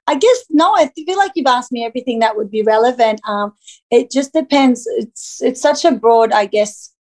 I 0.08 0.16
guess 0.16 0.46
no. 0.50 0.74
I 0.76 0.90
feel 0.96 1.18
like 1.18 1.32
you've 1.36 1.48
asked 1.48 1.72
me 1.72 1.86
everything 1.86 2.20
that 2.20 2.36
would 2.36 2.52
be 2.52 2.64
relevant. 2.64 3.22
Um, 3.28 3.54
it 3.90 4.12
just 4.12 4.34
depends. 4.34 4.88
It's 4.98 5.42
it's 5.42 5.62
such 5.62 5.86
a 5.86 5.92
broad, 5.92 6.32
I 6.32 6.46
guess, 6.46 6.94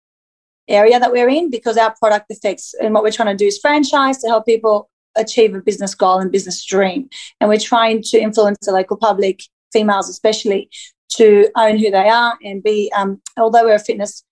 area 0.67 0.99
that 0.99 1.11
we're 1.11 1.29
in 1.29 1.49
because 1.49 1.77
our 1.77 1.95
product 1.97 2.31
affects 2.31 2.73
and 2.75 2.93
what 2.93 3.03
we're 3.03 3.11
trying 3.11 3.35
to 3.35 3.41
do 3.41 3.47
is 3.47 3.57
franchise 3.57 4.19
to 4.19 4.27
help 4.27 4.45
people 4.45 4.89
achieve 5.15 5.55
a 5.55 5.61
business 5.61 5.95
goal 5.95 6.19
and 6.19 6.31
business 6.31 6.63
dream, 6.63 7.09
and 7.39 7.49
we're 7.49 7.59
trying 7.59 8.01
to 8.03 8.19
influence 8.19 8.57
the 8.61 8.71
local 8.71 8.97
public, 8.97 9.41
females 9.73 10.09
especially, 10.09 10.69
to 11.09 11.49
own 11.55 11.77
who 11.77 11.89
they 11.89 12.09
are 12.09 12.37
and 12.43 12.61
be. 12.61 12.91
Um, 12.95 13.21
although 13.37 13.63
we're 13.63 13.75
a 13.75 13.79
fitness 13.79 14.23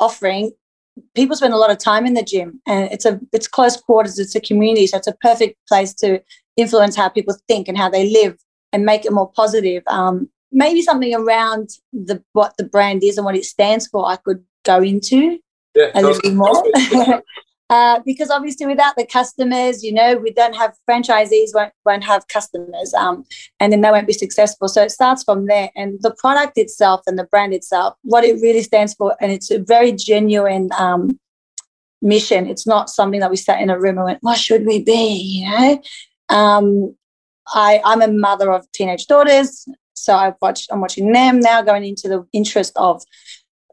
offering, 0.00 0.52
people 1.14 1.36
spend 1.36 1.52
a 1.52 1.58
lot 1.58 1.70
of 1.70 1.78
time 1.78 2.06
in 2.06 2.14
the 2.14 2.22
gym 2.22 2.60
and 2.66 2.90
it's 2.92 3.04
a 3.04 3.20
it's 3.32 3.48
close 3.48 3.76
quarters 3.76 4.18
it's 4.18 4.34
a 4.34 4.40
community 4.40 4.86
so 4.86 4.96
it's 4.96 5.06
a 5.06 5.16
perfect 5.20 5.56
place 5.66 5.92
to 5.92 6.20
influence 6.56 6.96
how 6.96 7.08
people 7.08 7.36
think 7.48 7.68
and 7.68 7.76
how 7.76 7.88
they 7.88 8.10
live 8.10 8.36
and 8.72 8.84
make 8.84 9.04
it 9.04 9.12
more 9.12 9.30
positive. 9.30 9.82
Um, 9.86 10.28
maybe 10.52 10.82
something 10.82 11.14
around 11.14 11.70
the 11.92 12.22
what 12.32 12.56
the 12.56 12.64
brand 12.64 13.02
is 13.02 13.18
and 13.18 13.24
what 13.24 13.36
it 13.36 13.44
stands 13.44 13.86
for. 13.86 14.06
I 14.06 14.16
could 14.16 14.42
go 14.64 14.82
into 14.82 15.38
yeah, 15.74 15.90
a 15.94 16.02
little 16.02 16.20
bit 16.22 16.34
more. 16.34 17.22
uh, 17.70 18.00
because 18.04 18.30
obviously, 18.30 18.66
without 18.66 18.96
the 18.96 19.06
customers, 19.06 19.82
you 19.82 19.92
know, 19.92 20.16
we 20.16 20.30
don't 20.30 20.54
have 20.54 20.74
franchisees 20.88 21.50
won't 21.54 21.72
won't 21.84 22.04
have 22.04 22.26
customers, 22.28 22.94
um, 22.94 23.24
and 23.60 23.72
then 23.72 23.80
they 23.80 23.90
won't 23.90 24.06
be 24.06 24.12
successful. 24.12 24.68
So 24.68 24.82
it 24.82 24.90
starts 24.90 25.24
from 25.24 25.46
there, 25.46 25.70
and 25.76 25.98
the 26.02 26.14
product 26.18 26.56
itself 26.56 27.02
and 27.06 27.18
the 27.18 27.24
brand 27.24 27.52
itself, 27.52 27.94
what 28.02 28.24
it 28.24 28.40
really 28.40 28.62
stands 28.62 28.94
for, 28.94 29.16
and 29.20 29.32
it's 29.32 29.50
a 29.50 29.58
very 29.58 29.92
genuine 29.92 30.70
um, 30.78 31.18
mission. 32.00 32.46
It's 32.46 32.66
not 32.66 32.90
something 32.90 33.20
that 33.20 33.30
we 33.30 33.36
sat 33.36 33.60
in 33.60 33.70
a 33.70 33.78
room 33.78 33.98
and 33.98 34.04
went, 34.04 34.22
"What 34.22 34.38
should 34.38 34.66
we 34.66 34.82
be?" 34.82 35.14
You 35.14 35.50
know, 35.50 35.82
um, 36.28 36.94
I, 37.48 37.80
I'm 37.84 38.02
a 38.02 38.08
mother 38.08 38.52
of 38.52 38.70
teenage 38.72 39.06
daughters, 39.06 39.66
so 39.94 40.14
I've 40.14 40.34
watched. 40.40 40.70
I'm 40.72 40.80
watching 40.80 41.12
them 41.12 41.40
now, 41.40 41.62
going 41.62 41.84
into 41.84 42.08
the 42.08 42.26
interest 42.32 42.72
of 42.76 43.02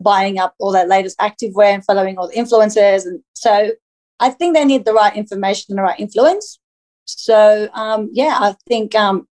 buying 0.02 0.40
up 0.40 0.56
all 0.60 0.72
that 0.72 0.90
latest 0.90 1.18
activewear 1.20 1.74
and 1.74 1.86
following 1.86 2.18
all 2.18 2.28
the 2.28 2.36
influencers, 2.36 3.06
and 3.06 3.22
so 3.34 3.72
I 4.20 4.30
think 4.30 4.56
they 4.56 4.66
need 4.66 4.86
the 4.86 4.94
right 4.94 5.16
information 5.16 5.68
and 5.70 5.80
the 5.80 5.84
right 5.84 6.00
influence. 6.00 6.60
So 7.06 7.70
um, 7.74 8.10
yeah, 8.14 8.38
I 8.40 8.56
think 8.68 8.94
um, 8.96 9.28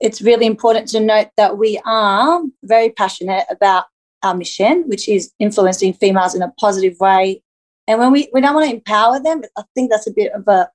it's 0.00 0.20
really 0.20 0.46
important 0.46 0.88
to 0.88 1.00
note 1.00 1.28
that 1.36 1.58
we 1.58 1.80
are 1.84 2.42
very 2.62 2.90
passionate 2.90 3.44
about 3.50 3.84
our 4.22 4.34
mission, 4.34 4.84
which 4.86 5.08
is 5.08 5.32
influencing 5.38 5.94
females 5.94 6.34
in 6.34 6.42
a 6.42 6.52
positive 6.60 6.96
way. 7.00 7.42
And 7.88 7.98
when 7.98 8.12
we, 8.12 8.28
we 8.32 8.40
don't 8.40 8.54
want 8.54 8.68
to 8.68 8.76
empower 8.76 9.20
them, 9.20 9.42
I 9.56 9.62
think 9.74 9.90
that's 9.90 10.06
a 10.06 10.12
bit 10.12 10.32
of 10.32 10.46
a 10.48 10.68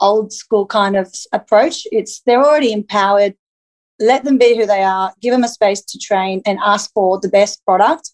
old 0.00 0.32
school 0.32 0.66
kind 0.66 0.96
of 0.96 1.12
approach. 1.32 1.86
It's 1.92 2.20
they're 2.20 2.44
already 2.44 2.72
empowered. 2.72 3.34
Let 4.00 4.24
them 4.24 4.38
be 4.38 4.56
who 4.56 4.66
they 4.66 4.82
are. 4.82 5.12
Give 5.20 5.32
them 5.32 5.44
a 5.44 5.48
space 5.48 5.82
to 5.82 5.98
train 5.98 6.42
and 6.46 6.58
ask 6.64 6.92
for 6.92 7.18
the 7.18 7.28
best 7.28 7.64
product, 7.64 8.12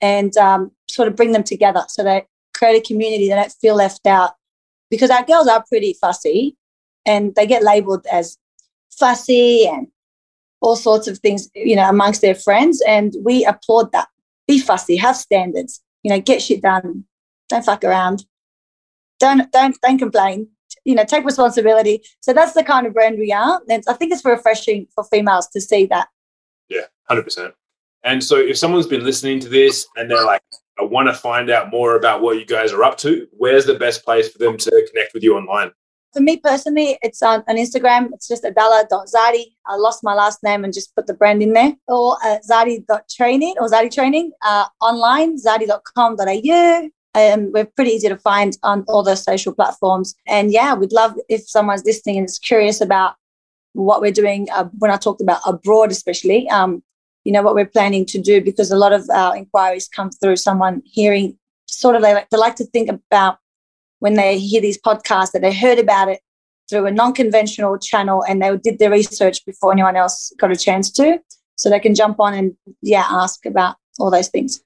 and 0.00 0.36
um, 0.36 0.70
sort 0.88 1.08
of 1.08 1.16
bring 1.16 1.32
them 1.32 1.44
together 1.44 1.84
so 1.88 2.02
they 2.02 2.26
create 2.54 2.76
a 2.76 2.86
community. 2.86 3.28
They 3.28 3.34
don't 3.34 3.52
feel 3.52 3.74
left 3.74 4.06
out 4.06 4.32
because 4.90 5.10
our 5.10 5.24
girls 5.24 5.48
are 5.48 5.64
pretty 5.68 5.96
fussy, 6.00 6.56
and 7.06 7.34
they 7.34 7.46
get 7.46 7.62
labelled 7.62 8.06
as 8.10 8.38
fussy 8.90 9.66
and 9.66 9.88
all 10.60 10.76
sorts 10.76 11.06
of 11.08 11.18
things, 11.18 11.48
you 11.54 11.76
know, 11.76 11.88
amongst 11.88 12.22
their 12.22 12.34
friends. 12.34 12.82
And 12.86 13.14
we 13.22 13.44
applaud 13.44 13.92
that. 13.92 14.08
Be 14.46 14.58
fussy. 14.58 14.96
Have 14.96 15.16
standards. 15.16 15.80
You 16.02 16.10
know, 16.10 16.20
get 16.20 16.42
shit 16.42 16.62
done. 16.62 17.04
Don't 17.48 17.64
fuck 17.64 17.84
around. 17.84 18.24
Don't 19.20 19.50
don't 19.52 19.76
don't 19.80 19.98
complain 19.98 20.48
you 20.84 20.94
know, 20.94 21.04
take 21.04 21.24
responsibility. 21.24 22.02
So 22.20 22.32
that's 22.32 22.52
the 22.52 22.64
kind 22.64 22.86
of 22.86 22.94
brand 22.94 23.18
we 23.18 23.32
are. 23.32 23.60
And 23.68 23.82
I 23.88 23.94
think 23.94 24.12
it's 24.12 24.24
refreshing 24.24 24.86
for 24.94 25.04
females 25.04 25.48
to 25.48 25.60
see 25.60 25.86
that. 25.86 26.08
Yeah, 26.68 26.82
100%. 27.10 27.52
And 28.04 28.22
so 28.22 28.36
if 28.36 28.58
someone's 28.58 28.86
been 28.86 29.04
listening 29.04 29.40
to 29.40 29.48
this 29.48 29.86
and 29.96 30.10
they're 30.10 30.24
like, 30.24 30.42
I 30.78 30.82
want 30.82 31.08
to 31.08 31.14
find 31.14 31.50
out 31.50 31.70
more 31.70 31.96
about 31.96 32.20
what 32.20 32.38
you 32.38 32.44
guys 32.44 32.72
are 32.72 32.84
up 32.84 32.98
to, 32.98 33.26
where's 33.32 33.64
the 33.64 33.74
best 33.74 34.04
place 34.04 34.28
for 34.28 34.38
them 34.38 34.56
to 34.58 34.88
connect 34.92 35.14
with 35.14 35.22
you 35.22 35.36
online? 35.36 35.70
For 36.12 36.20
me 36.20 36.36
personally, 36.36 36.98
it's 37.02 37.22
on, 37.22 37.42
on 37.48 37.56
Instagram. 37.56 38.10
It's 38.12 38.28
just 38.28 38.44
adala.zadi. 38.44 39.46
I 39.66 39.76
lost 39.76 40.04
my 40.04 40.14
last 40.14 40.42
name 40.44 40.64
and 40.64 40.72
just 40.72 40.94
put 40.94 41.06
the 41.06 41.14
brand 41.14 41.42
in 41.42 41.54
there. 41.54 41.74
Or 41.88 42.18
uh, 42.24 42.38
zadi.training 42.48 43.54
or 43.58 43.68
zadi 43.68 43.92
training 43.92 44.32
uh, 44.42 44.66
online, 44.80 45.36
zadi.com.au. 45.38 46.88
Um, 47.14 47.52
we're 47.52 47.66
pretty 47.66 47.92
easy 47.92 48.08
to 48.08 48.18
find 48.18 48.56
on 48.62 48.84
all 48.88 49.02
the 49.02 49.14
social 49.14 49.54
platforms. 49.54 50.14
And 50.26 50.52
yeah, 50.52 50.74
we'd 50.74 50.92
love 50.92 51.14
if 51.28 51.48
someone's 51.48 51.84
listening 51.84 52.18
and 52.18 52.26
is 52.26 52.38
curious 52.38 52.80
about 52.80 53.14
what 53.72 54.00
we're 54.00 54.12
doing 54.12 54.48
uh, 54.52 54.68
when 54.78 54.90
I 54.90 54.96
talked 54.96 55.20
about 55.20 55.40
abroad, 55.46 55.90
especially, 55.90 56.48
um, 56.48 56.82
you 57.24 57.32
know, 57.32 57.42
what 57.42 57.54
we're 57.54 57.66
planning 57.66 58.04
to 58.06 58.20
do, 58.20 58.40
because 58.40 58.70
a 58.70 58.76
lot 58.76 58.92
of 58.92 59.08
our 59.10 59.36
inquiries 59.36 59.88
come 59.88 60.10
through 60.10 60.36
someone 60.36 60.82
hearing 60.84 61.38
sort 61.66 61.96
of 61.96 62.02
they 62.02 62.14
like, 62.14 62.28
they 62.30 62.36
like 62.36 62.56
to 62.56 62.64
think 62.66 62.90
about 62.90 63.38
when 63.98 64.14
they 64.14 64.38
hear 64.38 64.60
these 64.60 64.80
podcasts 64.80 65.32
that 65.32 65.42
they 65.42 65.52
heard 65.52 65.78
about 65.78 66.08
it 66.08 66.20
through 66.68 66.86
a 66.86 66.90
non-conventional 66.90 67.78
channel 67.78 68.24
and 68.28 68.42
they 68.42 68.56
did 68.56 68.78
their 68.78 68.90
research 68.90 69.44
before 69.44 69.72
anyone 69.72 69.96
else 69.96 70.32
got 70.38 70.50
a 70.50 70.56
chance 70.56 70.90
to 70.90 71.18
so 71.56 71.70
they 71.70 71.80
can 71.80 71.94
jump 71.94 72.18
on 72.20 72.34
and 72.34 72.56
yeah 72.82 73.06
ask 73.10 73.46
about 73.46 73.76
all 73.98 74.10
those 74.10 74.28
things 74.28 74.62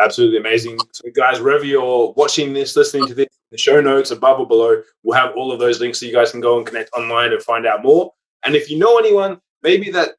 absolutely 0.00 0.38
amazing 0.38 0.78
so 0.92 1.04
guys 1.14 1.40
wherever 1.40 1.64
you're 1.64 2.12
watching 2.16 2.52
this 2.52 2.76
listening 2.76 3.06
to 3.06 3.14
this 3.14 3.28
the 3.50 3.58
show 3.58 3.80
notes 3.80 4.10
above 4.10 4.40
or 4.40 4.46
below 4.46 4.82
we'll 5.02 5.16
have 5.18 5.34
all 5.36 5.52
of 5.52 5.58
those 5.58 5.80
links 5.80 6.00
so 6.00 6.06
you 6.06 6.12
guys 6.12 6.30
can 6.30 6.40
go 6.40 6.58
and 6.58 6.66
connect 6.66 6.90
online 6.96 7.32
and 7.32 7.42
find 7.42 7.66
out 7.66 7.82
more 7.82 8.12
and 8.44 8.54
if 8.54 8.70
you 8.70 8.78
know 8.78 8.98
anyone 8.98 9.38
maybe 9.62 9.90
that 9.90 10.10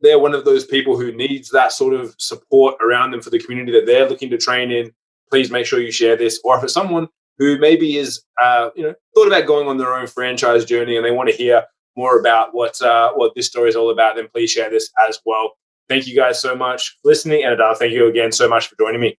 they're 0.00 0.18
one 0.18 0.34
of 0.34 0.44
those 0.44 0.64
people 0.64 0.96
who 0.96 1.12
needs 1.12 1.50
that 1.50 1.72
sort 1.72 1.94
of 1.94 2.14
support 2.18 2.74
around 2.82 3.10
them 3.10 3.20
for 3.20 3.30
the 3.30 3.38
community 3.38 3.72
that 3.72 3.86
they're 3.86 4.08
looking 4.08 4.30
to 4.30 4.38
train 4.38 4.70
in 4.70 4.90
please 5.30 5.50
make 5.50 5.66
sure 5.66 5.80
you 5.80 5.92
share 5.92 6.16
this 6.16 6.40
or 6.44 6.56
if 6.56 6.64
it's 6.64 6.72
someone 6.72 7.08
who 7.38 7.58
maybe 7.58 7.96
is 7.96 8.22
uh, 8.40 8.70
you 8.74 8.82
know 8.82 8.94
thought 9.14 9.26
about 9.26 9.46
going 9.46 9.68
on 9.68 9.76
their 9.76 9.94
own 9.94 10.06
franchise 10.06 10.64
journey 10.64 10.96
and 10.96 11.04
they 11.04 11.10
want 11.10 11.28
to 11.28 11.34
hear 11.34 11.62
more 11.96 12.18
about 12.18 12.54
what 12.54 12.80
uh, 12.82 13.12
what 13.14 13.34
this 13.34 13.46
story 13.46 13.68
is 13.68 13.76
all 13.76 13.90
about, 13.90 14.16
then 14.16 14.28
please 14.28 14.50
share 14.50 14.70
this 14.70 14.90
as 15.08 15.18
well. 15.24 15.52
Thank 15.88 16.06
you 16.06 16.14
guys 16.14 16.40
so 16.40 16.54
much 16.54 16.98
for 17.02 17.08
listening, 17.08 17.44
and 17.44 17.54
Adele, 17.54 17.74
thank 17.74 17.92
you 17.92 18.06
again 18.06 18.32
so 18.32 18.48
much 18.48 18.68
for 18.68 18.76
joining 18.78 19.00
me. 19.00 19.18